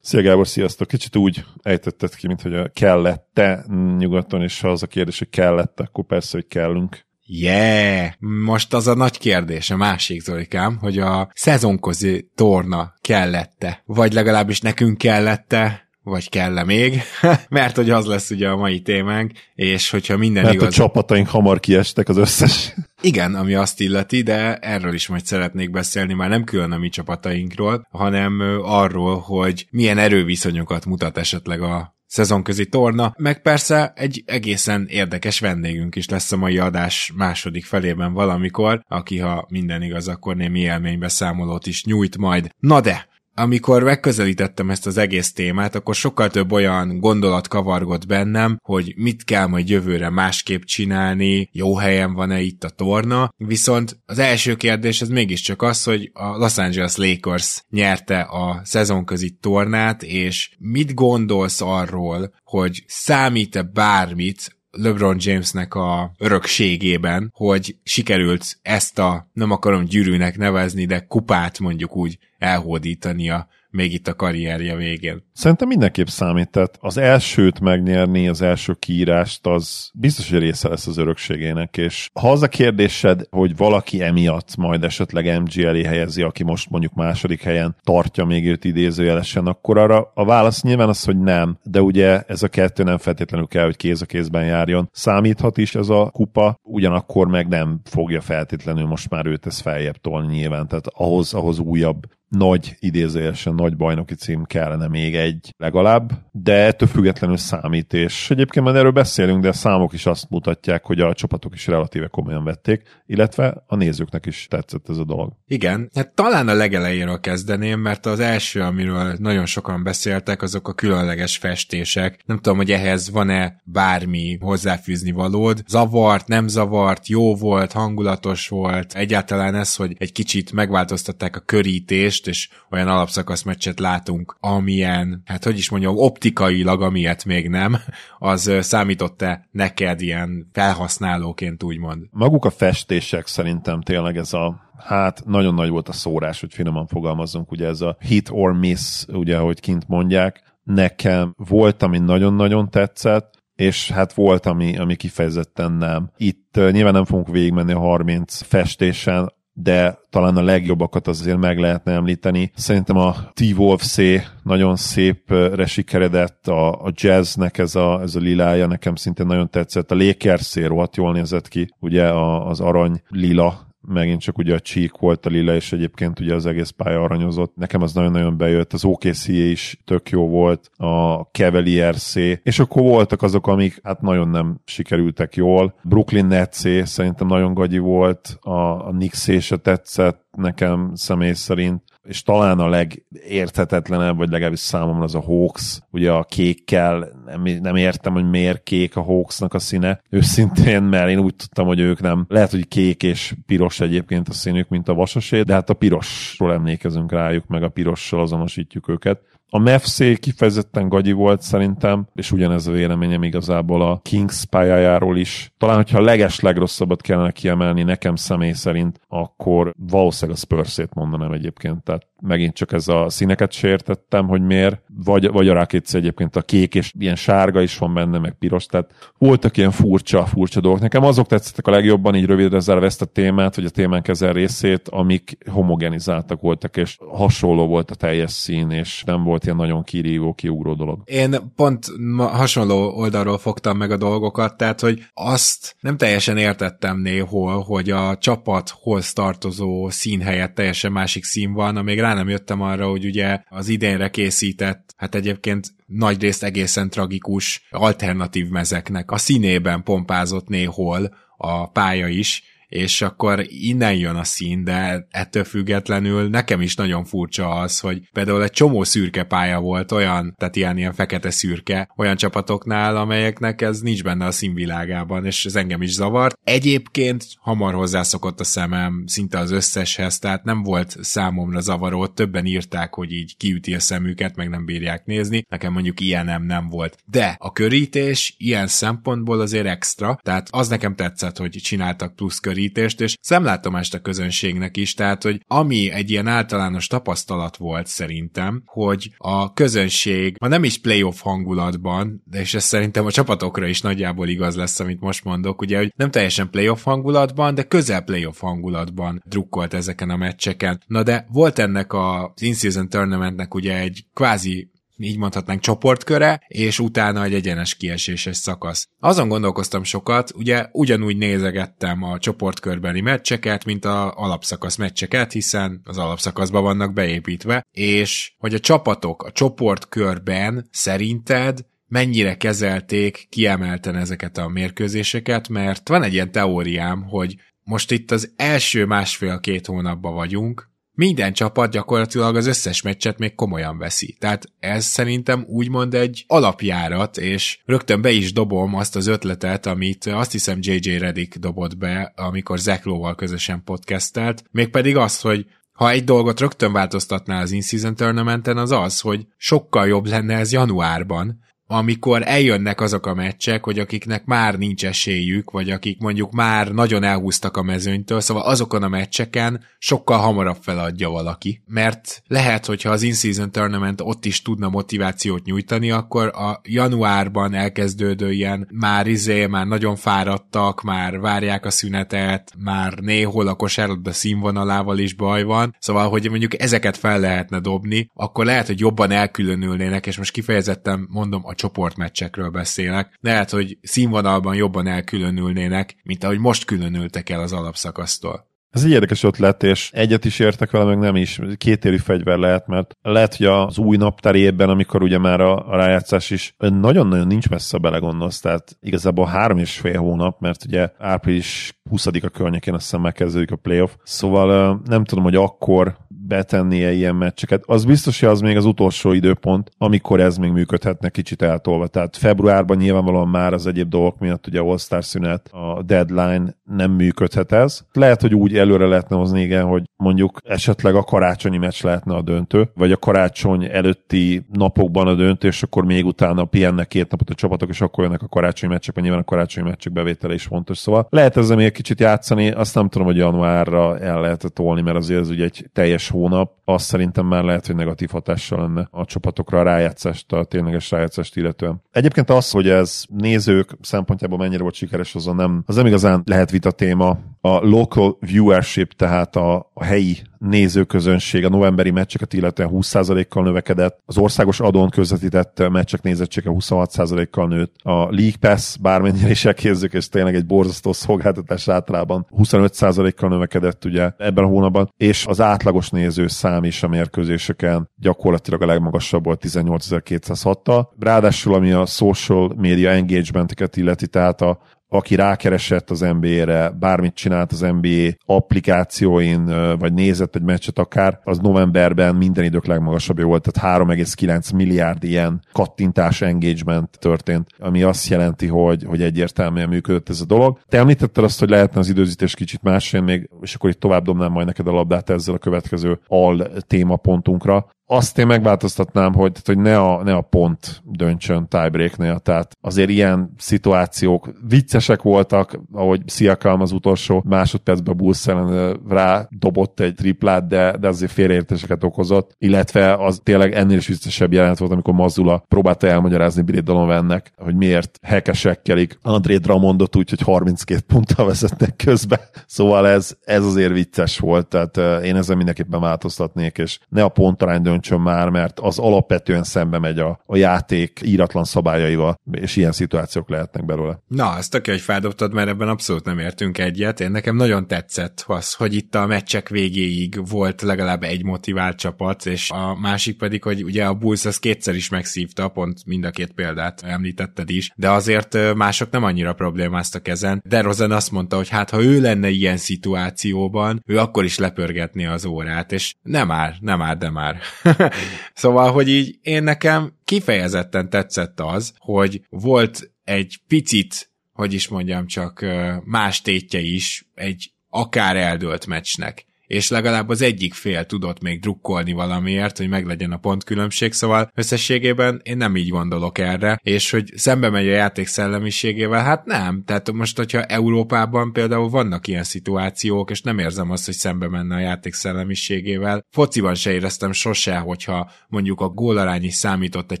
[0.00, 0.88] Szia Gábor, sziasztok!
[0.88, 3.64] Kicsit úgy ejtetted ki, mint hogy a kellette
[3.98, 7.06] nyugaton, és ha az a kérdés, hogy kellett, akkor persze, hogy kellünk.
[7.26, 8.10] Yeah!
[8.18, 14.60] Most az a nagy kérdés, a másik Zolikám, hogy a szezonkozi torna kellette, vagy legalábbis
[14.60, 17.02] nekünk kellette, vagy kell még,
[17.48, 20.66] mert hogy az lesz ugye a mai témánk, és hogyha minden mert igaz...
[20.68, 22.74] a csapataink hamar kiestek az összes.
[23.02, 26.88] Igen, ami azt illeti, de erről is majd szeretnék beszélni, már nem külön a mi
[26.88, 34.86] csapatainkról, hanem arról, hogy milyen erőviszonyokat mutat esetleg a szezonközi torna, meg persze egy egészen
[34.88, 40.36] érdekes vendégünk is lesz a mai adás második felében valamikor, aki ha minden igaz, akkor
[40.36, 42.54] némi élménybeszámolót is nyújt majd.
[42.58, 48.58] Na de, amikor megközelítettem ezt az egész témát, akkor sokkal több olyan gondolat kavargott bennem,
[48.62, 54.18] hogy mit kell majd jövőre másképp csinálni, jó helyen van-e itt a torna, viszont az
[54.18, 60.50] első kérdés az mégiscsak az, hogy a Los Angeles Lakers nyerte a szezonközi tornát, és
[60.58, 69.50] mit gondolsz arról, hogy számít-e bármit LeBron Jamesnek a örökségében, hogy sikerült ezt a, nem
[69.50, 75.22] akarom gyűrűnek nevezni, de kupát mondjuk úgy elhódítania még itt a karrierje végén.
[75.32, 80.86] Szerintem mindenképp számít, tehát az elsőt megnyerni, az első kiírást, az biztos, hogy része lesz
[80.86, 86.22] az örökségének, és ha az a kérdésed, hogy valaki emiatt majd esetleg MG elé helyezi,
[86.22, 91.04] aki most mondjuk második helyen tartja még őt idézőjelesen, akkor arra a válasz nyilván az,
[91.04, 94.88] hogy nem, de ugye ez a kettő nem feltétlenül kell, hogy kéz a kézben járjon.
[94.92, 99.96] Számíthat is ez a kupa, ugyanakkor meg nem fogja feltétlenül most már őt ezt feljebb
[99.96, 106.12] tolni nyilván, tehát ahhoz, ahhoz újabb nagy, idézőjelesen nagy bajnoki cím kellene még egy legalább,
[106.32, 110.84] de ettől függetlenül számít, és egyébként már erről beszélünk, de a számok is azt mutatják,
[110.84, 115.32] hogy a csapatok is relatíve komolyan vették, illetve a nézőknek is tetszett ez a dolog.
[115.46, 120.72] Igen, hát talán a legelejéről kezdeném, mert az első, amiről nagyon sokan beszéltek, azok a
[120.72, 122.22] különleges festések.
[122.26, 125.62] Nem tudom, hogy ehhez van-e bármi hozzáfűzni valód.
[125.66, 128.94] Zavart, nem zavart, jó volt, hangulatos volt.
[128.94, 135.22] Egyáltalán ez, hogy egy kicsit megváltoztatták a körítést, meccsest, és olyan alapszakasz meccset látunk, amilyen,
[135.24, 137.76] hát hogy is mondjam, optikailag, amilyet még nem,
[138.18, 142.06] az számított-e neked ilyen felhasználóként úgymond?
[142.10, 146.86] Maguk a festések szerintem tényleg ez a hát nagyon nagy volt a szórás, hogy finoman
[146.86, 152.70] fogalmazzunk, ugye ez a hit or miss, ugye ahogy kint mondják, nekem volt, ami nagyon-nagyon
[152.70, 156.10] tetszett, és hát volt, ami, ami kifejezetten nem.
[156.16, 159.32] Itt nyilván nem fogunk végigmenni a 30 festésen,
[159.62, 162.50] de talán a legjobbakat azért meg lehetne említeni.
[162.54, 163.98] Szerintem a T-Wolf C
[164.42, 169.90] nagyon szépre sikeredett, a, a jazznek ez a, ez a lilája nekem szintén nagyon tetszett,
[169.90, 174.54] a Lakers C rohadt jól nézett ki, ugye a, az arany lila megint csak ugye
[174.54, 177.56] a csík volt a lila, és egyébként ugye az egész pálya aranyozott.
[177.56, 183.22] Nekem az nagyon-nagyon bejött, az okc is tök jó volt, a Cavaliers és akkor voltak
[183.22, 185.74] azok, amik hát nagyon nem sikerültek jól.
[185.82, 188.50] Brooklyn Nets szerintem nagyon gagyi volt, a,
[188.86, 195.14] a Knicks se tetszett nekem személy szerint és talán a legérthetetlenebb, vagy legalábbis számomra az
[195.14, 200.00] a Hawks, ugye a kékkel, nem, nem értem, hogy miért kék a Hawksnak a színe,
[200.10, 204.32] őszintén, mert én úgy tudtam, hogy ők nem, lehet, hogy kék és piros egyébként a
[204.32, 209.20] színük, mint a vasasé, de hát a pirosról emlékezünk rájuk, meg a pirossal azonosítjuk őket.
[209.52, 215.52] A Mefszé kifejezetten gagyi volt szerintem, és ugyanez a véleményem igazából a Kings pályájáról is.
[215.58, 221.32] Talán, hogyha a leges legrosszabbat kellene kiemelni nekem személy szerint, akkor valószínűleg a spurs mondanám
[221.32, 221.82] egyébként.
[221.82, 226.42] Tehát megint csak ez a színeket sértettem, hogy miért, vagy, vagy a Rakic egyébként a
[226.42, 230.80] kék, és ilyen sárga is van benne, meg piros, tehát voltak ilyen furcsa, furcsa dolgok.
[230.80, 234.32] Nekem azok tetszettek a legjobban, így rövidre zárva ezt a témát, hogy a témánk ezen
[234.32, 239.82] részét, amik homogenizáltak voltak, és hasonló volt a teljes szín, és nem volt ilyen nagyon
[239.82, 241.02] kirívó, kiugró dolog.
[241.04, 241.86] Én pont
[242.18, 248.16] hasonló oldalról fogtam meg a dolgokat, tehát, hogy azt nem teljesen értettem néhol, hogy a
[248.16, 253.40] csapathoz tartozó szín helyett teljesen másik szín van, amíg rá nem jöttem arra, hogy ugye
[253.48, 261.70] az idénre készített, hát egyébként nagyrészt egészen tragikus alternatív mezeknek a színében pompázott néhol a
[261.70, 267.48] pálya is, és akkor innen jön a szín, de ettől függetlenül nekem is nagyon furcsa
[267.48, 272.16] az, hogy például egy csomó szürke pálya volt olyan, tehát ilyen, ilyen fekete szürke olyan
[272.16, 276.38] csapatoknál, amelyeknek ez nincs benne a színvilágában, és ez engem is zavart.
[276.44, 282.94] Egyébként hamar hozzászokott a szemem szinte az összeshez, tehát nem volt számomra zavaró, többen írták,
[282.94, 286.96] hogy így kiüti a szemüket, meg nem bírják nézni, nekem mondjuk ilyen nem, nem volt.
[287.04, 292.58] De a körítés ilyen szempontból azért extra, tehát az nekem tetszett, hogy csináltak plusz körítést,
[292.98, 299.10] és szemlátomást a közönségnek is, tehát hogy ami egy ilyen általános tapasztalat volt szerintem, hogy
[299.16, 304.28] a közönség, ma nem is playoff hangulatban, de és ez szerintem a csapatokra is nagyjából
[304.28, 309.22] igaz lesz, amit most mondok, ugye, hogy nem teljesen playoff hangulatban, de közel playoff hangulatban
[309.26, 310.82] drukkolt ezeken a meccseken.
[310.86, 314.70] Na de volt ennek az in-season tournamentnek ugye egy kvázi
[315.02, 318.88] így mondhatnánk csoportköre, és utána egy egyenes kieséses szakasz.
[318.98, 325.98] Azon gondolkoztam sokat, ugye ugyanúgy nézegettem a csoportkörbeli meccseket, mint a alapszakasz meccseket, hiszen az
[325.98, 334.48] alapszakaszban vannak beépítve, és hogy a csapatok a csoportkörben szerinted mennyire kezelték kiemelten ezeket a
[334.48, 340.69] mérkőzéseket, mert van egy ilyen teóriám, hogy most itt az első másfél-két hónapban vagyunk,
[341.00, 344.16] minden csapat gyakorlatilag az összes meccset még komolyan veszi.
[344.18, 350.06] Tehát ez szerintem úgymond egy alapjárat, és rögtön be is dobom azt az ötletet, amit
[350.06, 356.04] azt hiszem JJ Redick dobott be, amikor Zeklóval közösen podcastelt, mégpedig azt, hogy ha egy
[356.04, 361.40] dolgot rögtön változtatná az in-season tournamenten, az az, hogy sokkal jobb lenne ez januárban,
[361.72, 367.02] amikor eljönnek azok a meccsek, hogy akiknek már nincs esélyük, vagy akik mondjuk már nagyon
[367.02, 371.62] elhúztak a mezőnytől, szóval azokon a meccseken sokkal hamarabb feladja valaki.
[371.66, 378.32] Mert lehet, hogyha az in-season tournament ott is tudna motivációt nyújtani, akkor a januárban elkezdődő
[378.32, 384.98] ilyen már izé, már nagyon fáradtak, már várják a szünetet, már néhol a kosárlabda színvonalával
[384.98, 390.06] is baj van, szóval, hogy mondjuk ezeket fel lehetne dobni, akkor lehet, hogy jobban elkülönülnének,
[390.06, 393.18] és most kifejezetten mondom, a csoportmeccsekről beszélek.
[393.20, 398.48] Lehet, hogy színvonalban jobban elkülönülnének, mint ahogy most különültek el az alapszakasztól.
[398.70, 401.40] Ez egy érdekes ötlet, és egyet is értek vele, meg nem is.
[401.56, 405.76] Kétérű fegyver lehet, mert lehet, hogy az új naptár évben, amikor ugye már a, a
[405.76, 411.80] rájátszás is nagyon-nagyon nincs messze belegondolsz, tehát igazából három és fél hónap, mert ugye április
[411.90, 415.96] 20-a környékén azt hiszem megkezdődik a playoff, szóval nem tudom, hogy akkor
[416.30, 417.62] betennie ilyen meccseket.
[417.66, 421.86] Az biztos, hogy az még az utolsó időpont, amikor ez még működhetne kicsit eltolva.
[421.86, 427.52] Tehát februárban nyilvánvalóan már az egyéb dolgok miatt ugye All-Star szünet, a deadline nem működhet
[427.52, 427.80] ez.
[427.92, 432.22] Lehet, hogy úgy előre lehetne hozni, igen, hogy mondjuk esetleg a karácsonyi meccs lehetne a
[432.22, 437.30] döntő, vagy a karácsony előtti napokban a döntő, és akkor még utána pihennek két napot
[437.30, 440.44] a csapatok, és akkor jönnek a karácsonyi meccsek, mert nyilván a karácsonyi meccsek bevétele is
[440.44, 440.78] fontos.
[440.78, 444.96] Szóval lehet ezzel még kicsit játszani, azt nem tudom, hogy januárra el lehet tolni, mert
[444.96, 449.04] azért ez ugye egy teljes hónap, az szerintem már lehet, hogy negatív hatással lenne a
[449.04, 451.82] csapatokra a rájátszást, a tényleges rájátszást illetően.
[451.90, 456.50] Egyébként az, hogy ez nézők szempontjából mennyire volt sikeres, azon nem, az nem igazán lehet
[456.50, 457.18] vita téma.
[457.40, 461.44] A local viewership, tehát a, a helyi nézőközönség.
[461.44, 467.92] A novemberi meccseket illetően 20%-kal növekedett, az országos adón közvetített meccsek nézettsége 26%-kal nőtt, a
[467.92, 474.44] League Pass bármennyire is elkézzük, és tényleg egy borzasztó szolgáltatás általában 25%-kal növekedett ugye ebben
[474.44, 480.86] a hónapban, és az átlagos néző szám is a mérkőzéseken gyakorlatilag a legmagasabb volt 18.206-tal.
[480.98, 484.58] Ráadásul ami a social media engagementeket illeti, tehát a,
[484.92, 489.44] aki rákeresett az NBA-re, bármit csinált az NBA applikációin,
[489.78, 495.42] vagy nézett egy meccset akár, az novemberben minden idők legmagasabbja volt, tehát 3,9 milliárd ilyen
[495.52, 500.58] kattintás engagement történt, ami azt jelenti, hogy, hogy egyértelműen működött ez a dolog.
[500.68, 504.04] Te említetted azt, hogy lehetne az időzítés kicsit más, én még, és akkor itt tovább
[504.04, 509.58] dobnám majd neked a labdát ezzel a következő al témapontunkra azt én megváltoztatnám, hogy, hogy
[509.58, 516.60] ne, a, ne a pont döntsön tiebreaknél, tehát azért ilyen szituációk viccesek voltak, ahogy Sziakam
[516.60, 522.94] az utolsó másodpercben Bulls ellen rá dobott egy triplát, de, de azért félreértéseket okozott, illetve
[522.94, 527.98] az tényleg ennél is viccesebb jelenet volt, amikor Mazula próbálta elmagyarázni Billy Donovannek, hogy miért
[528.02, 532.20] hekesekkelik André Dramondot úgy, hogy 32 ponttal vezetnek közbe.
[532.46, 537.62] Szóval ez, ez azért vicces volt, tehát én ezzel mindenképpen változtatnék, és ne a pontarány
[537.62, 543.28] döntsön már, mert az alapvetően szembe megy a, a játék íratlan szabályaival, és ilyen szituációk
[543.28, 544.02] lehetnek belőle.
[544.08, 547.00] Na, ezt tök hogy feldobtad, mert ebben abszolút nem értünk egyet.
[547.00, 552.26] Én nekem nagyon tetszett az, hogy itt a meccsek végéig volt legalább egy motivált csapat,
[552.26, 556.10] és a másik pedig, hogy ugye a Bulls az kétszer is megszívta, pont mind a
[556.10, 560.42] két példát említetted is, de azért mások nem annyira problémáztak ezen.
[560.44, 565.06] De Rosen azt mondta, hogy hát ha ő lenne ilyen szituációban, ő akkor is lepörgetné
[565.06, 567.36] az órát, és nem már, nem már, de már.
[568.34, 575.06] szóval, hogy így én nekem kifejezetten tetszett az, hogy volt egy picit, hogy is mondjam,
[575.06, 575.46] csak
[575.84, 581.92] más tétje is egy akár eldőlt meccsnek és legalább az egyik fél tudott még drukkolni
[581.92, 587.50] valamiért, hogy meglegyen a pontkülönbség, szóval összességében én nem így gondolok erre, és hogy szembe
[587.50, 589.62] megy a játék szellemiségével, hát nem.
[589.66, 594.54] Tehát most, hogyha Európában például vannak ilyen szituációk, és nem érzem azt, hogy szembe menne
[594.54, 596.04] a játék szellemiségével.
[596.10, 600.00] Fociban se éreztem sose, hogyha mondjuk a gólarány is számított egy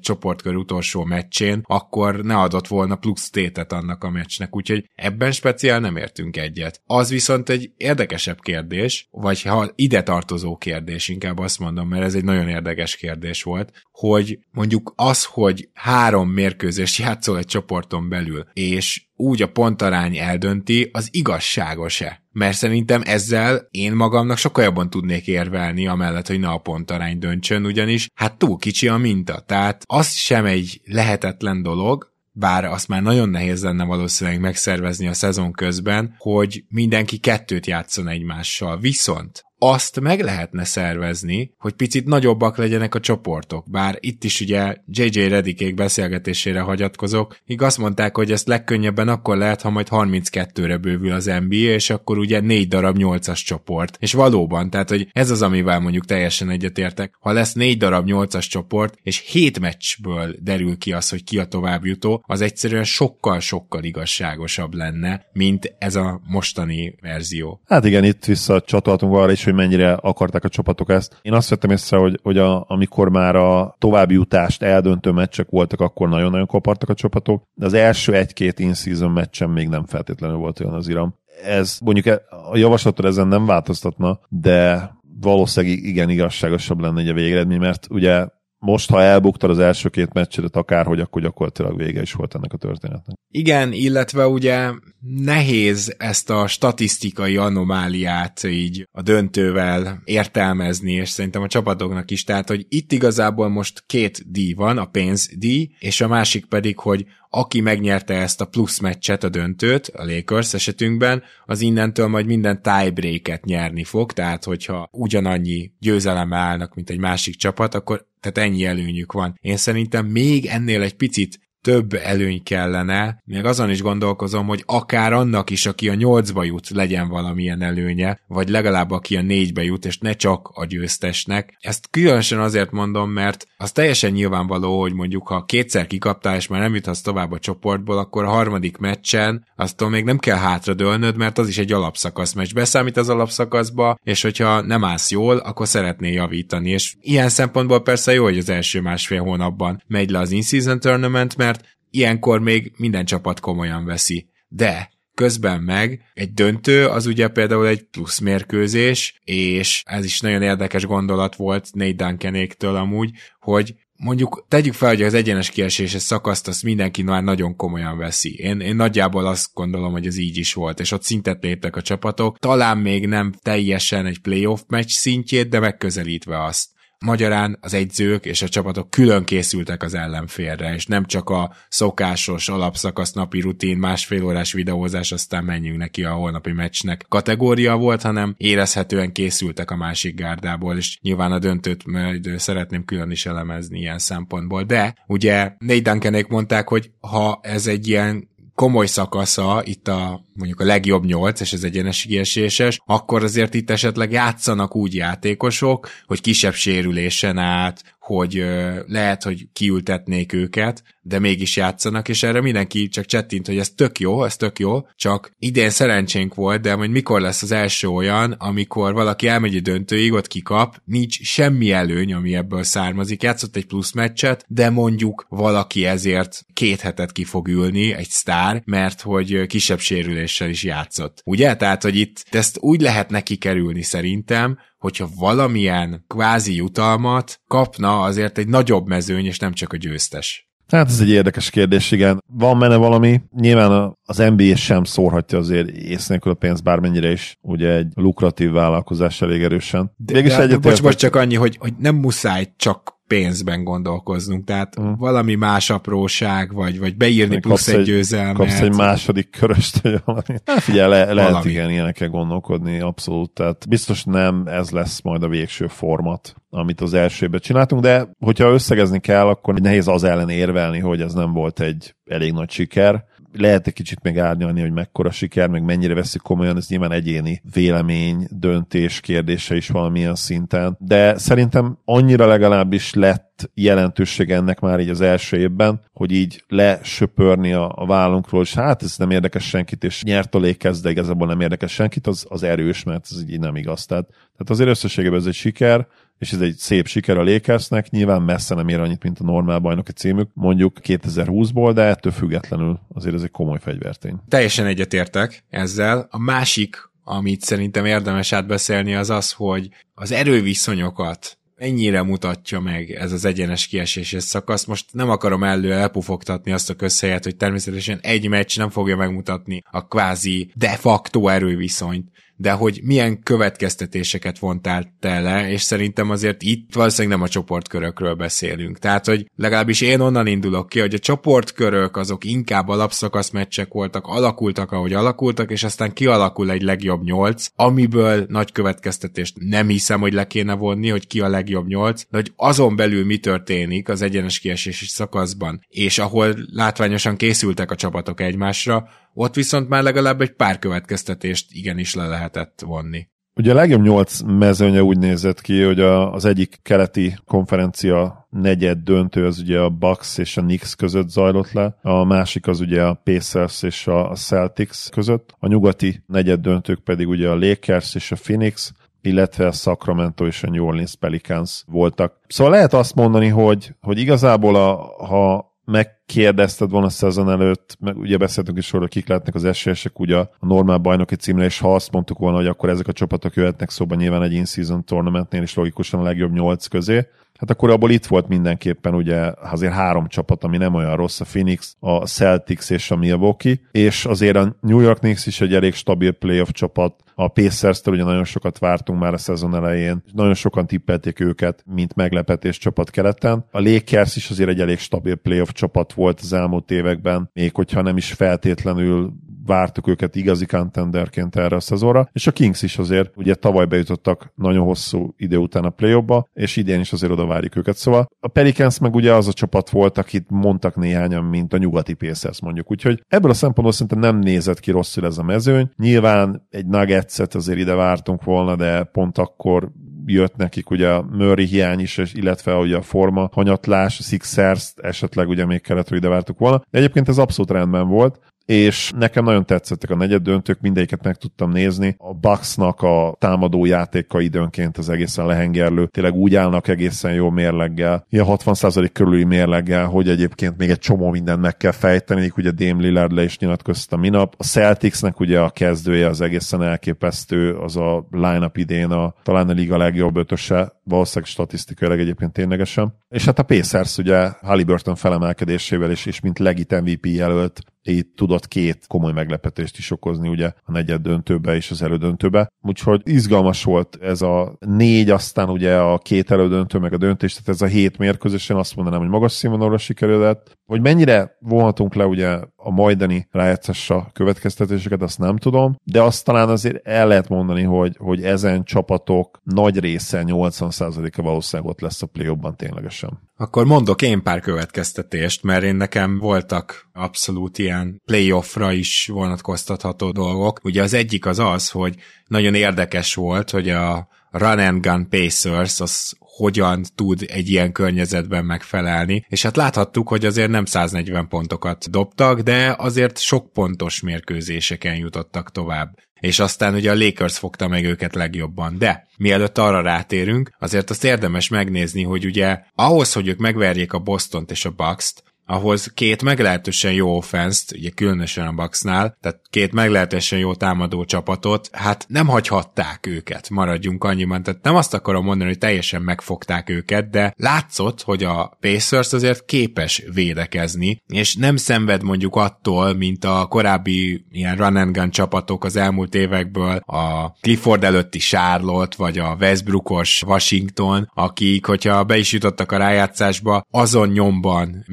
[0.00, 5.80] csoportkör utolsó meccsén, akkor ne adott volna plusz tétet annak a meccsnek, úgyhogy ebben speciál
[5.80, 6.80] nem értünk egyet.
[6.86, 12.04] Az viszont egy érdekesebb kérdés, vagy vagy ha ide tartozó kérdés, inkább azt mondom, mert
[12.04, 18.08] ez egy nagyon érdekes kérdés volt, hogy mondjuk az, hogy három mérkőzést játszol egy csoporton
[18.08, 22.22] belül, és úgy a pontarány eldönti, az igazságos-e?
[22.32, 27.64] Mert szerintem ezzel én magamnak sokkal jobban tudnék érvelni, amellett, hogy ne a pontarány döntsön,
[27.64, 29.40] ugyanis hát túl kicsi a minta.
[29.40, 32.09] Tehát az sem egy lehetetlen dolog,
[32.40, 38.08] bár azt már nagyon nehéz lenne valószínűleg megszervezni a szezon közben, hogy mindenki kettőt játszon
[38.08, 38.78] egymással.
[38.78, 43.70] Viszont azt meg lehetne szervezni, hogy picit nagyobbak legyenek a csoportok.
[43.70, 49.36] Bár itt is ugye JJ Redikék beszélgetésére hagyatkozok, míg azt mondták, hogy ezt legkönnyebben akkor
[49.36, 53.96] lehet, ha majd 32-re bővül az NBA, és akkor ugye négy darab 8-as csoport.
[54.00, 57.16] És valóban, tehát hogy ez az, amivel mondjuk teljesen egyetértek.
[57.20, 61.44] Ha lesz négy darab 8-as csoport, és hét meccsből derül ki az, hogy ki a
[61.44, 67.60] továbbjutó, az egyszerűen sokkal-sokkal igazságosabb lenne, mint ez a mostani verzió.
[67.66, 71.18] Hát igen, itt visszacsatoltunk arra is, hogy mennyire akarták a csapatok ezt.
[71.22, 75.80] Én azt vettem észre, hogy, hogy a, amikor már a további jutást eldöntő meccsek voltak,
[75.80, 80.60] akkor nagyon-nagyon kapartak a csapatok, de az első egy-két in-season meccsen még nem feltétlenül volt
[80.60, 81.14] olyan az iram.
[81.44, 84.90] Ez mondjuk e, a javaslatod ezen nem változtatna, de
[85.20, 88.26] valószínűleg igen igazságosabb lenne egy a végeredmény, mert ugye
[88.60, 92.56] most, ha elbuktad az első két meccsedet akárhogy, akkor gyakorlatilag vége is volt ennek a
[92.56, 93.16] történetnek.
[93.28, 101.48] Igen, illetve ugye nehéz ezt a statisztikai anomáliát így a döntővel értelmezni, és szerintem a
[101.48, 106.46] csapatoknak is, tehát, hogy itt igazából most két díj van, a pénzdíj, és a másik
[106.46, 112.06] pedig, hogy aki megnyerte ezt a plusz meccset, a döntőt, a Lakers esetünkben, az innentől
[112.06, 118.08] majd minden tiebreaket nyerni fog, tehát hogyha ugyanannyi győzelem állnak, mint egy másik csapat, akkor
[118.20, 119.34] tehát ennyi előnyük van.
[119.40, 125.12] Én szerintem még ennél egy picit több előny kellene, még azon is gondolkozom, hogy akár
[125.12, 129.84] annak is, aki a nyolcba jut, legyen valamilyen előnye, vagy legalább aki a négybe jut,
[129.84, 131.56] és ne csak a győztesnek.
[131.60, 136.60] Ezt különösen azért mondom, mert az teljesen nyilvánvaló, hogy mondjuk ha kétszer kikaptál, és már
[136.60, 141.38] nem juthatsz tovább a csoportból, akkor a harmadik meccsen aztól még nem kell hátradőlnöd, mert
[141.38, 142.54] az is egy alapszakasz meccs.
[142.54, 146.70] Beszámít az alapszakaszba, és hogyha nem állsz jól, akkor szeretné javítani.
[146.70, 151.36] És ilyen szempontból persze jó, hogy az első másfél hónapban megy le az in-season tournament,
[151.36, 151.49] mert
[151.90, 154.28] ilyenkor még minden csapat komolyan veszi.
[154.48, 160.42] De közben meg egy döntő az ugye például egy plusz mérkőzés, és ez is nagyon
[160.42, 166.48] érdekes gondolat volt Nate Duncanéktől amúgy, hogy mondjuk tegyük fel, hogy az egyenes kieséses szakaszt
[166.48, 168.34] azt mindenki már nagyon komolyan veszi.
[168.36, 171.82] Én, én nagyjából azt gondolom, hogy ez így is volt, és ott szintet léptek a
[171.82, 172.38] csapatok.
[172.38, 176.68] Talán még nem teljesen egy playoff meccs szintjét, de megközelítve azt.
[177.06, 182.48] Magyarán az egyzők és a csapatok külön készültek az ellenfélre, és nem csak a szokásos
[182.48, 188.34] alapszakasz napi rutin, másfél órás videózás, aztán menjünk neki a holnapi meccsnek kategória volt, hanem
[188.36, 193.98] érezhetően készültek a másik gárdából, és nyilván a döntőt majd szeretném külön is elemezni ilyen
[193.98, 194.62] szempontból.
[194.62, 198.29] De ugye Nate Duncanék mondták, hogy ha ez egy ilyen
[198.60, 203.70] komoly szakasza itt a mondjuk a legjobb nyolc, és ez egyenes kieséses, akkor azért itt
[203.70, 208.44] esetleg játszanak úgy játékosok, hogy kisebb sérülésen át, hogy
[208.86, 213.98] lehet, hogy kiültetnék őket, de mégis játszanak, és erre mindenki csak csettint, hogy ez tök
[213.98, 218.32] jó, ez tök jó, csak idén szerencsénk volt, de majd mikor lesz az első olyan,
[218.32, 223.66] amikor valaki elmegy a döntőig, ott kikap, nincs semmi előny, ami ebből származik, játszott egy
[223.66, 229.46] plusz meccset, de mondjuk valaki ezért két hetet ki fog ülni, egy sztár, mert hogy
[229.46, 231.22] kisebb sérüléssel is játszott.
[231.24, 231.56] Ugye?
[231.56, 238.38] Tehát, hogy itt ezt úgy lehet neki kerülni szerintem, hogyha valamilyen kvázi jutalmat kapna azért
[238.38, 240.48] egy nagyobb mezőny, és nem csak a győztes.
[240.68, 242.22] Hát ez egy érdekes kérdés, igen.
[242.26, 247.36] Van menne valami, nyilván az NBA sem szórhatja azért ész nélkül a pénzt bármennyire is,
[247.40, 249.92] ugye egy lukratív vállalkozás elég erősen.
[249.96, 254.78] De, de, de bocs, bocs, csak annyi, hogy, hogy nem muszáj csak pénzben gondolkoznunk, tehát
[254.78, 254.98] uh.
[254.98, 258.36] valami más apróság, vagy, vagy beírni Még plusz egy győzelmet.
[258.36, 260.38] Kapsz egy második köröst, vagy valami.
[260.44, 261.50] Hát figyelj, le, lehet valami.
[261.50, 266.94] igen, ilyenekkel gondolkodni, abszolút, tehát biztos nem ez lesz majd a végső format, amit az
[266.94, 271.60] elsőben csináltunk, de hogyha összegezni kell, akkor nehéz az ellen érvelni, hogy ez nem volt
[271.60, 276.22] egy elég nagy siker lehet egy kicsit még árnyalni, hogy mekkora siker, meg mennyire veszik
[276.22, 283.50] komolyan, ez nyilván egyéni vélemény, döntés kérdése is valamilyen szinten, de szerintem annyira legalábbis lett
[283.54, 288.82] jelentőség ennek már így az első évben, hogy így lesöpörni a, a vállunkról, és hát
[288.82, 292.42] ez nem érdekes senkit, és nyert a Lakers, de igazából nem érdekes senkit, az, az
[292.42, 293.86] erős, mert ez így nem igaz.
[293.86, 295.86] Tehát, tehát azért összességében ez egy siker,
[296.20, 299.58] és ez egy szép siker a Lakersnek, nyilván messze nem ér annyit, mint a normál
[299.58, 304.16] bajnoki címük, mondjuk 2020-ból, de ettől függetlenül azért ez egy komoly fegyvertény.
[304.28, 306.08] Teljesen egyetértek ezzel.
[306.10, 313.12] A másik, amit szerintem érdemes átbeszélni, az az, hogy az erőviszonyokat ennyire mutatja meg ez
[313.12, 314.64] az egyenes kieséses szakasz.
[314.64, 319.62] Most nem akarom elő elpufogtatni azt a közhelyet, hogy természetesen egy meccs nem fogja megmutatni
[319.70, 322.08] a kvázi de facto erőviszonyt,
[322.40, 328.14] de hogy milyen következtetéseket vontál te le, és szerintem azért itt valószínűleg nem a csoportkörökről
[328.14, 328.78] beszélünk.
[328.78, 334.06] Tehát, hogy legalábbis én onnan indulok ki, hogy a csoportkörök azok inkább alapszakasz meccsek voltak,
[334.06, 340.12] alakultak, ahogy alakultak, és aztán kialakul egy legjobb nyolc, amiből nagy következtetést nem hiszem, hogy
[340.12, 344.02] le kéne vonni, hogy ki a legjobb nyolc, de hogy azon belül mi történik az
[344.02, 350.32] egyenes kiesési szakaszban, és ahol látványosan készültek a csapatok egymásra, ott viszont már legalább egy
[350.32, 353.08] pár következtetést igenis le lehetett vonni.
[353.34, 358.78] Ugye a legjobb nyolc mezőnye úgy nézett ki, hogy a, az egyik keleti konferencia negyed
[358.78, 362.82] döntő az ugye a Bucks és a Knicks között zajlott le, a másik az ugye
[362.82, 368.12] a Pacers és a Celtics között, a nyugati negyed döntők pedig ugye a Lakers és
[368.12, 372.20] a Phoenix, illetve a Sacramento és a New Orleans Pelicans voltak.
[372.26, 374.74] Szóval lehet azt mondani, hogy, hogy igazából a,
[375.06, 380.16] ha megkérdezted volna szezon előtt, meg ugye beszéltünk is róla, kik lehetnek az esélyesek ugye
[380.16, 383.70] a normál bajnoki címre, és ha azt mondtuk volna, hogy akkor ezek a csapatok jöhetnek
[383.70, 387.06] szóba nyilván egy in-season tournamentnél is logikusan a legjobb nyolc közé,
[387.40, 391.24] hát akkor abból itt volt mindenképpen ugye azért három csapat, ami nem olyan rossz, a
[391.24, 395.74] Phoenix, a Celtics és a Milwaukee, és azért a New York Knicks is egy elég
[395.74, 400.66] stabil playoff csapat, a Pacers-től ugye nagyon sokat vártunk már a szezon elején, nagyon sokan
[400.66, 403.44] tippelték őket, mint meglepetés csapat keleten.
[403.50, 407.82] A Lakers is azért egy elég stabil playoff csapat volt az elmúlt években, még hogyha
[407.82, 409.12] nem is feltétlenül
[409.50, 414.32] vártuk őket igazi contenderként erre a szezonra, és a Kings is azért ugye tavaly bejutottak
[414.34, 417.76] nagyon hosszú idő után a play és idén is azért oda várjuk őket.
[417.76, 421.94] Szóval a Pelicans meg ugye az a csapat volt, akit mondtak néhányan, mint a nyugati
[421.94, 422.70] Pacers mondjuk.
[422.70, 425.70] Úgyhogy ebből a szempontból szerintem nem nézett ki rosszul ez a mezőny.
[425.76, 429.70] Nyilván egy Nuggets-et azért ide vártunk volna, de pont akkor
[430.06, 435.46] jött nekik ugye a Murray hiány is, illetve ugye a forma hanyatlás, Sixers esetleg ugye
[435.46, 436.62] még kellett, hogy ide vártuk volna.
[436.70, 441.16] De egyébként ez abszolút rendben volt és nekem nagyon tetszettek a negyed döntők, mindegyiket meg
[441.16, 441.94] tudtam nézni.
[441.98, 448.06] A Bucksnak a támadó játéka időnként az egészen lehengerlő, tényleg úgy állnak egészen jó mérleggel,
[448.08, 452.82] ilyen 60% körüli mérleggel, hogy egyébként még egy csomó mindent meg kell fejteni, ugye Dame
[452.82, 454.34] Lillard le is nyilatkozta minap.
[454.38, 459.52] A Celticsnek ugye a kezdője az egészen elképesztő, az a line-up idén a, talán a
[459.52, 462.94] liga legjobb ötöse, valószínűleg statisztikailag egyébként ténylegesen.
[463.08, 468.48] És hát a Pacers ugye Halliburton felemelkedésével is, és mint legit MVP jelölt itt tudott
[468.48, 472.48] két komoly meglepetést is okozni ugye a negyed döntőbe és az elődöntőbe.
[472.62, 477.48] Úgyhogy izgalmas volt ez a négy, aztán ugye a két elődöntő, meg a döntés, tehát
[477.48, 480.58] ez a hét mérkőzésen azt mondanám, hogy magas színvonalra sikerült.
[480.66, 486.48] Hogy mennyire vonhatunk le ugye a majdani rájátszásra következtetéseket, azt nem tudom, de azt talán
[486.48, 492.06] azért el lehet mondani, hogy, hogy ezen csapatok nagy része, 80%-a valószínűleg ott lesz a
[492.06, 493.20] play ténylegesen.
[493.36, 500.60] Akkor mondok én pár következtetést, mert én nekem voltak abszolút ilyen playoffra is vonatkoztatható dolgok.
[500.64, 501.96] Ugye az egyik az az, hogy
[502.26, 508.44] nagyon érdekes volt, hogy a Run and Gun Pacers az hogyan tud egy ilyen környezetben
[508.44, 514.96] megfelelni, és hát láthattuk, hogy azért nem 140 pontokat dobtak, de azért sok pontos mérkőzéseken
[514.96, 518.78] jutottak tovább és aztán ugye a Lakers fogta meg őket legjobban.
[518.78, 523.98] De mielőtt arra rátérünk, azért azt érdemes megnézni, hogy ugye ahhoz, hogy ők megverjék a
[523.98, 529.72] Bostont és a Bucks-t, ahhoz két meglehetősen jó offenszt, ugye különösen a Bucksnál, tehát két
[529.72, 535.50] meglehetősen jó támadó csapatot, hát nem hagyhatták őket, maradjunk annyiban, tehát nem azt akarom mondani,
[535.50, 542.02] hogy teljesen megfogták őket, de látszott, hogy a Pacers azért képes védekezni, és nem szenved
[542.02, 547.84] mondjuk attól, mint a korábbi ilyen run and gun csapatok az elmúlt évekből, a Clifford
[547.84, 554.84] előtti Charlotte, vagy a Westbrookos Washington, akik, hogyha be is jutottak a rájátszásba, azon nyomban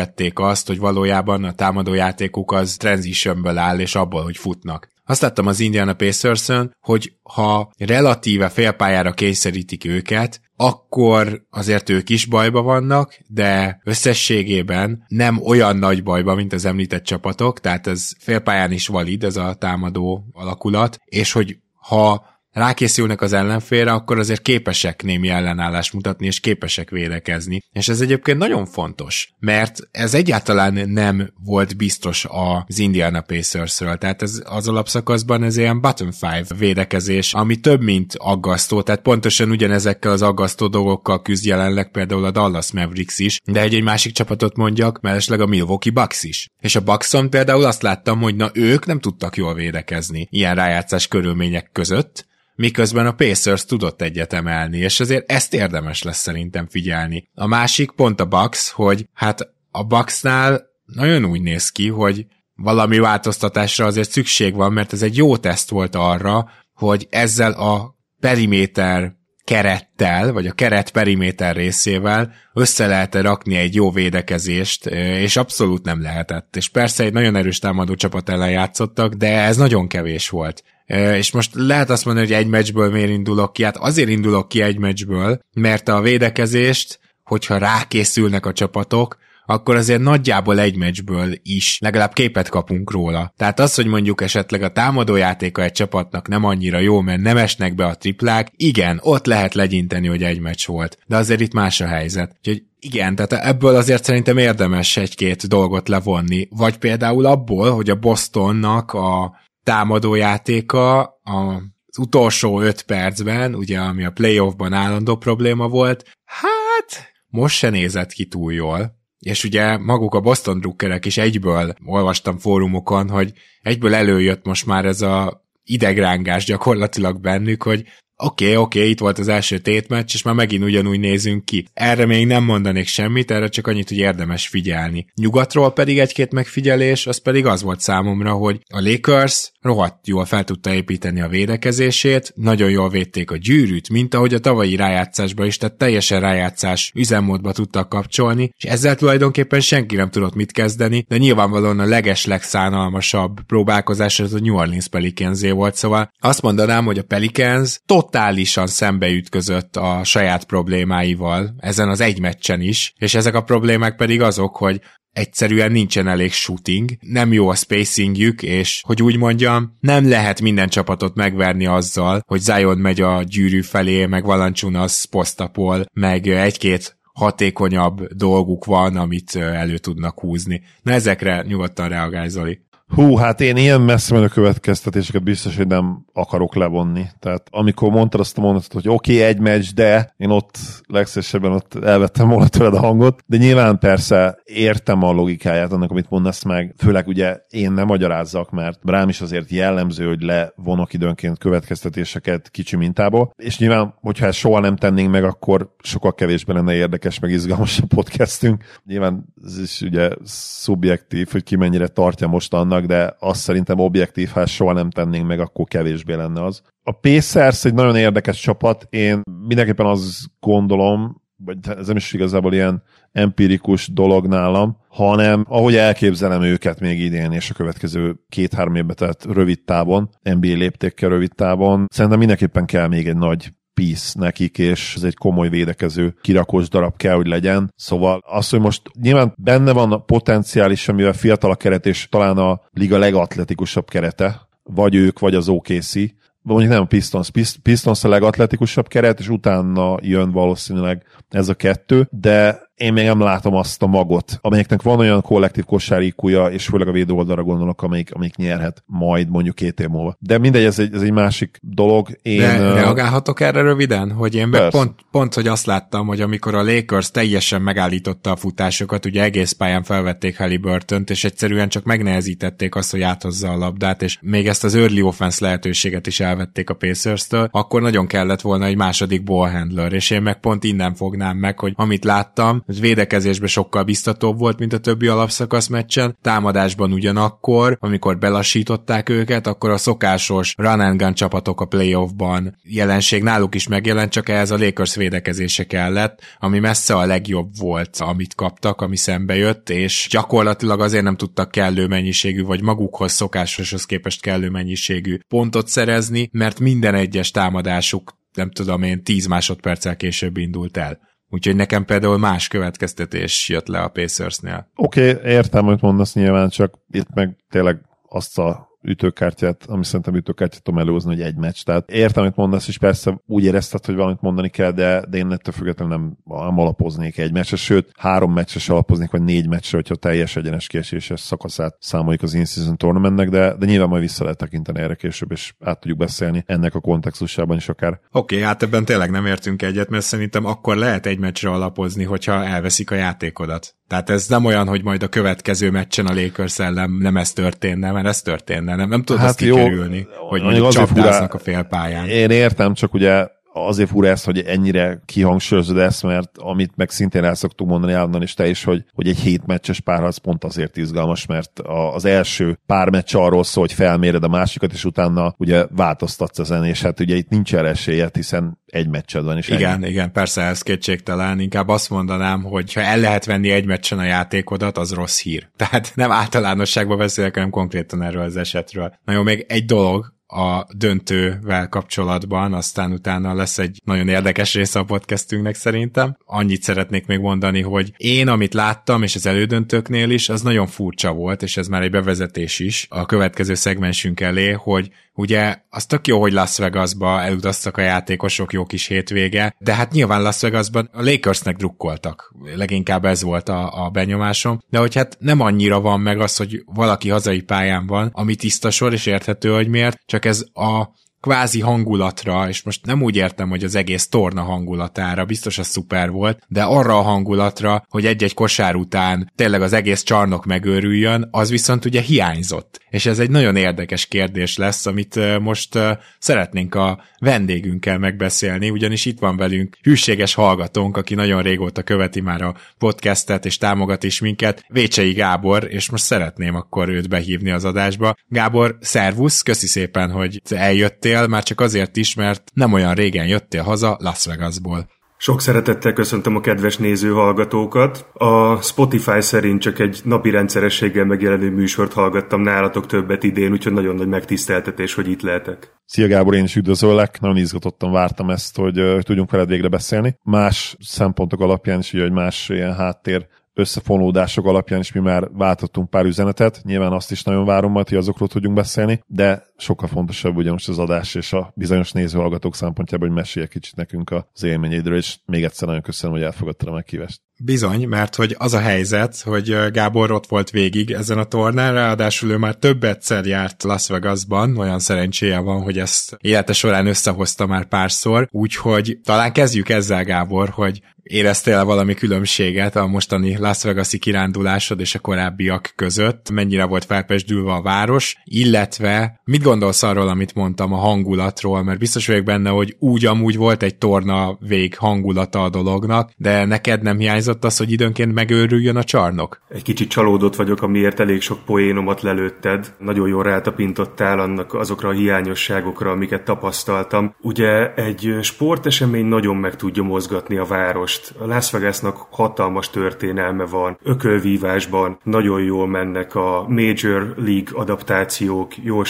[0.00, 4.88] megszenvedték azt, hogy valójában a támadójátékuk az transitionből áll, és abból, hogy futnak.
[5.04, 6.48] Azt láttam az Indiana pacers
[6.80, 15.42] hogy ha relatíve félpályára kényszerítik őket, akkor azért ők is bajba vannak, de összességében nem
[15.42, 20.24] olyan nagy bajba, mint az említett csapatok, tehát ez félpályán is valid, ez a támadó
[20.32, 26.90] alakulat, és hogy ha rákészülnek az ellenfélre, akkor azért képesek némi ellenállást mutatni, és képesek
[26.90, 27.62] védekezni.
[27.72, 34.22] És ez egyébként nagyon fontos, mert ez egyáltalán nem volt biztos az Indiana Pacersről, tehát
[34.22, 40.12] ez az alapszakaszban ez ilyen bottom five védekezés, ami több, mint aggasztó, tehát pontosan ugyanezekkel
[40.12, 44.56] az aggasztó dolgokkal küzd jelenleg például a Dallas Mavericks is, de egy, egy másik csapatot
[44.56, 46.48] mondjak, mellesleg a Milwaukee Bucks is.
[46.60, 51.08] És a Buckson például azt láttam, hogy na ők nem tudtak jól védekezni ilyen rájátszás
[51.08, 52.28] körülmények között,
[52.60, 57.28] miközben a Pacers tudott egyet emelni, és azért ezt érdemes lesz szerintem figyelni.
[57.34, 62.98] A másik pont a Bucks, hogy hát a Bucksnál nagyon úgy néz ki, hogy valami
[62.98, 69.12] változtatásra azért szükség van, mert ez egy jó teszt volt arra, hogy ezzel a periméter
[69.44, 76.02] kerettel, vagy a keret periméter részével össze lehet rakni egy jó védekezést, és abszolút nem
[76.02, 76.56] lehetett.
[76.56, 80.62] És persze egy nagyon erős támadó csapat ellen játszottak, de ez nagyon kevés volt.
[80.94, 83.62] És most lehet azt mondani, hogy egy meccsből miért indulok ki?
[83.62, 90.00] Hát azért indulok ki egy meccsből, mert a védekezést, hogyha rákészülnek a csapatok, akkor azért
[90.00, 93.32] nagyjából egy meccsből is legalább képet kapunk róla.
[93.36, 97.74] Tehát az, hogy mondjuk esetleg a támadójátéka egy csapatnak nem annyira jó, mert nem esnek
[97.74, 100.98] be a triplák, igen, ott lehet legyinteni, hogy egy meccs volt.
[101.06, 102.36] De azért itt más a helyzet.
[102.38, 106.48] Úgyhogy igen, tehát ebből azért szerintem érdemes egy-két dolgot levonni.
[106.50, 114.04] Vagy például abból, hogy a Bostonnak a támadójátéka a az utolsó öt percben, ugye ami
[114.04, 118.98] a playoffban állandó probléma volt, hát most se nézett ki túl jól.
[119.18, 124.84] És ugye maguk a Boston drukkerek is egyből olvastam fórumokon, hogy egyből előjött most már
[124.84, 127.84] ez a idegrángás gyakorlatilag bennük, hogy
[128.20, 131.66] oké, okay, oké, okay, itt volt az első tétmeccs, és már megint ugyanúgy nézünk ki.
[131.74, 135.06] Erre még nem mondanék semmit, erre csak annyit, hogy érdemes figyelni.
[135.14, 140.44] Nyugatról pedig egy-két megfigyelés, az pedig az volt számomra, hogy a Lakers rohadt jól fel
[140.44, 145.56] tudta építeni a védekezését, nagyon jól védték a gyűrűt, mint ahogy a tavalyi rájátszásban is,
[145.56, 151.16] tehát teljesen rájátszás üzemmódba tudtak kapcsolni, és ezzel tulajdonképpen senki nem tudott mit kezdeni, de
[151.16, 156.98] nyilvánvalóan a leges legszánalmasabb próbálkozás az a New Orleans pelicans volt, szóval azt mondanám, hogy
[156.98, 157.80] a Pelicans
[158.10, 164.22] totálisan szembeütközött a saját problémáival ezen az egy meccsen is, és ezek a problémák pedig
[164.22, 164.80] azok, hogy
[165.12, 170.68] egyszerűen nincsen elég shooting, nem jó a spacingjük, és hogy úgy mondjam, nem lehet minden
[170.68, 178.06] csapatot megverni azzal, hogy Zion megy a gyűrű felé, meg Valanciunas posztapol, meg egy-két hatékonyabb
[178.12, 180.62] dolguk van, amit elő tudnak húzni.
[180.82, 182.60] Na ezekre nyugodtan reagálj, Zoli.
[182.94, 187.06] Hú, hát én ilyen messze menő következtetéseket biztos, hogy nem akarok levonni.
[187.18, 191.52] Tehát amikor mondtad azt a mondatot, hogy oké, okay, egy meccs, de én ott legszesebben
[191.52, 196.44] ott elvettem volna tőled a hangot, de nyilván persze értem a logikáját annak, amit mondasz
[196.44, 202.50] meg, főleg ugye én nem magyarázzak, mert rám is azért jellemző, hogy levonok időnként következtetéseket
[202.50, 207.18] kicsi mintából, és nyilván, hogyha ezt soha nem tennénk meg, akkor sokkal kevésbé lenne érdekes,
[207.18, 208.64] meg izgalmas a podcastünk.
[208.84, 213.78] Nyilván ez is ugye szubjektív, hogy ki mennyire tartja most annak, vannak, de azt szerintem
[213.78, 216.62] objektív, ha soha nem tennénk meg, akkor kevésbé lenne az.
[216.82, 220.08] A Pacers egy nagyon érdekes csapat, én mindenképpen azt
[220.40, 227.00] gondolom, vagy ez nem is igazából ilyen empirikus dolog nálam, hanem ahogy elképzelem őket még
[227.00, 232.66] idén és a következő két-három évben, tehát rövid távon, NBA léptékkel rövid távon, szerintem mindenképpen
[232.66, 237.26] kell még egy nagy piece nekik, és ez egy komoly védekező kirakós darab kell, hogy
[237.26, 237.72] legyen.
[237.76, 242.38] Szóval az, hogy most nyilván benne van a potenciális, amivel fiatal a keret, és talán
[242.38, 245.94] a liga legatletikusabb kerete, vagy ők, vagy az OKC,
[246.42, 247.30] mondjuk nem a Pistons,
[247.62, 253.20] Pistons a legatletikusabb keret, és utána jön valószínűleg ez a kettő, de én még nem
[253.20, 257.82] látom azt a magot, amelyeknek van olyan kollektív kosárikúja, és főleg a védő oldalra gondolok,
[257.82, 260.16] amelyik, amelyik nyerhet majd mondjuk két év múlva.
[260.18, 262.08] De mindegy, ez egy, ez egy másik dolog.
[262.22, 264.12] Én, De reagálhatok erre röviden?
[264.12, 268.36] Hogy én meg pont, pont, hogy azt láttam, hogy amikor a Lakers teljesen megállította a
[268.36, 274.02] futásokat, ugye egész pályán felvették halliburton és egyszerűen csak megnehezítették azt, hogy áthozza a labdát,
[274.02, 278.64] és még ezt az early offense lehetőséget is elvették a Pacers-től, akkor nagyon kellett volna
[278.64, 282.80] egy második ball handler, és én meg pont innen fognám meg, hogy amit láttam, hogy
[282.80, 289.70] védekezésben sokkal biztatóbb volt, mint a többi alapszakasz meccsen, támadásban ugyanakkor, amikor belassították őket, akkor
[289.70, 294.56] a szokásos run and gun csapatok a playoffban jelenség náluk is megjelent, csak ehhez a
[294.58, 300.80] Lakers védekezése kellett, ami messze a legjobb volt, amit kaptak, ami szembe jött, és gyakorlatilag
[300.80, 306.94] azért nem tudtak kellő mennyiségű, vagy magukhoz szokásoshoz képest kellő mennyiségű pontot szerezni, mert minden
[306.94, 311.09] egyes támadásuk nem tudom én, 10 másodperccel később indult el.
[311.30, 314.70] Úgyhogy nekem például más következtetés jött le a Pacersnél.
[314.76, 320.14] Oké, okay, értem, hogy mondasz nyilván, csak itt meg tényleg azt a ütőkártyát, ami szerintem
[320.14, 321.62] ütőkártyát tudom előhozni, hogy egy meccs.
[321.62, 325.32] Tehát értem, amit mondasz, és persze úgy érezted, hogy valamit mondani kell, de, de én
[325.32, 329.76] ettől függetlenül nem, nem alapoznék egy meccsre, sőt, három meccsre se alapoznék, vagy négy meccsre,
[329.76, 334.38] hogyha teljes egyenes kieséses szakaszát számoljuk az in-season tournamentnek, de, de nyilván majd vissza lehet
[334.38, 338.00] tekinteni erre később, és át tudjuk beszélni ennek a kontextusában is akár.
[338.12, 342.04] Oké, okay, hát ebben tényleg nem értünk egyet, mert szerintem akkor lehet egy meccsre alapozni,
[342.04, 343.74] hogyha elveszik a játékodat.
[343.90, 347.92] Tehát ez nem olyan, hogy majd a következő meccsen a Lakers ellen nem ez történne,
[347.92, 348.74] mert ez történne.
[348.76, 352.08] Nem, nem tudod hát azt kikerülni, jó, hogy mondjuk csapdáznak a félpályán.
[352.08, 357.24] Én értem, csak ugye azért fura ezt, hogy ennyire kihangsúlyozod ezt, mert amit meg szintén
[357.24, 360.76] el szoktuk mondani állandóan is te is, hogy, hogy egy hét meccses párharc pont azért
[360.76, 361.60] izgalmas, mert
[361.94, 366.64] az első pár meccs arról szól, hogy felméred a másikat, és utána ugye változtatsz ezen,
[366.64, 369.36] és hát ugye itt nincs erre esélyed, hiszen egy meccsed van.
[369.36, 369.88] És igen, ennyi.
[369.88, 371.40] igen, persze ez kétségtelen.
[371.40, 375.48] Inkább azt mondanám, hogy ha el lehet venni egy meccsen a játékodat, az rossz hír.
[375.56, 378.94] Tehát nem általánosságban beszélek, hanem konkrétan erről az esetről.
[379.04, 384.78] Na jó, még egy dolog, a döntővel kapcsolatban, aztán utána lesz egy nagyon érdekes része
[384.78, 386.16] a podcastünknek szerintem.
[386.24, 391.12] Annyit szeretnék még mondani, hogy én, amit láttam, és az elődöntőknél is, az nagyon furcsa
[391.12, 396.06] volt, és ez már egy bevezetés is a következő szegmensünk elé, hogy Ugye az tök
[396.06, 400.90] jó, hogy Las Vegasba elutaztak a játékosok, jó kis hétvége, de hát nyilván Las Vegasban
[400.92, 402.34] a Lakersnek drukkoltak.
[402.54, 404.60] Leginkább ez volt a, a benyomásom.
[404.70, 408.70] De hogy hát nem annyira van meg az, hogy valaki hazai pályán van, ami tiszta
[408.70, 410.88] sor, és érthető, hogy miért, csak ez a
[411.20, 416.10] kvázi hangulatra, és most nem úgy értem, hogy az egész torna hangulatára, biztos az szuper
[416.10, 421.50] volt, de arra a hangulatra, hogy egy-egy kosár után tényleg az egész csarnok megőrüljön, az
[421.50, 422.80] viszont ugye hiányzott.
[422.90, 425.78] És ez egy nagyon érdekes kérdés lesz, amit most
[426.18, 432.42] szeretnénk a vendégünkkel megbeszélni, ugyanis itt van velünk hűséges hallgatónk, aki nagyon régóta követi már
[432.42, 437.64] a podcastet és támogat is minket, Vécsei Gábor, és most szeretném akkor őt behívni az
[437.64, 438.16] adásba.
[438.28, 443.26] Gábor, szervusz, köszi szépen, hogy eljöttél, jöttél, már csak azért is, mert nem olyan régen
[443.26, 444.88] jöttél haza Las Vegasból.
[445.16, 448.06] Sok szeretettel köszöntöm a kedves néző hallgatókat.
[448.12, 453.94] A Spotify szerint csak egy napi rendszerességgel megjelenő műsort hallgattam nálatok többet idén, úgyhogy nagyon
[453.94, 455.72] nagy megtiszteltetés, hogy itt lehetek.
[455.84, 460.16] Szia Gábor, én is üdvözöllek, nagyon izgatottan vártam ezt, hogy, hogy tudjunk veled végre beszélni.
[460.22, 466.04] Más szempontok alapján is, hogy más ilyen háttér összefonódások alapján is mi már váltottunk pár
[466.04, 470.50] üzenetet, nyilván azt is nagyon várom majd, hogy azokról tudjunk beszélni, de sokkal fontosabb ugye
[470.50, 475.16] most az adás és a bizonyos nézőhallgatók szempontjából, hogy mesélj kicsit nekünk az élményeidről, és
[475.26, 477.20] még egyszer nagyon köszönöm, hogy elfogadtad a meghívást.
[477.42, 482.30] Bizony, mert hogy az a helyzet, hogy Gábor ott volt végig ezen a tornán, ráadásul
[482.30, 487.46] ő már több egyszer járt Las Vegasban, olyan szerencséje van, hogy ezt élete során összehozta
[487.46, 493.98] már párszor, úgyhogy talán kezdjük ezzel, Gábor, hogy éreztél valami különbséget a mostani Las Vegas-i
[493.98, 496.30] kirándulásod és a korábbiak között?
[496.30, 498.16] Mennyire volt felpesdülve a város?
[498.24, 501.62] Illetve mit gondolsz arról, amit mondtam a hangulatról?
[501.62, 506.44] Mert biztos vagyok benne, hogy úgy amúgy volt egy torna vég hangulata a dolognak, de
[506.44, 509.40] neked nem hiányzott az, hogy időnként megőrüljön a csarnok?
[509.48, 512.74] Egy kicsit csalódott vagyok, amiért elég sok poénomat lelőtted.
[512.78, 517.14] Nagyon jól rátapintottál annak azokra a hiányosságokra, amiket tapasztaltam.
[517.20, 523.78] Ugye egy sportesemény nagyon meg tudja mozgatni a várost a Las Vegasnak hatalmas történelme van,
[523.82, 528.84] ökölvívásban nagyon jól mennek a Major League adaptációk, jól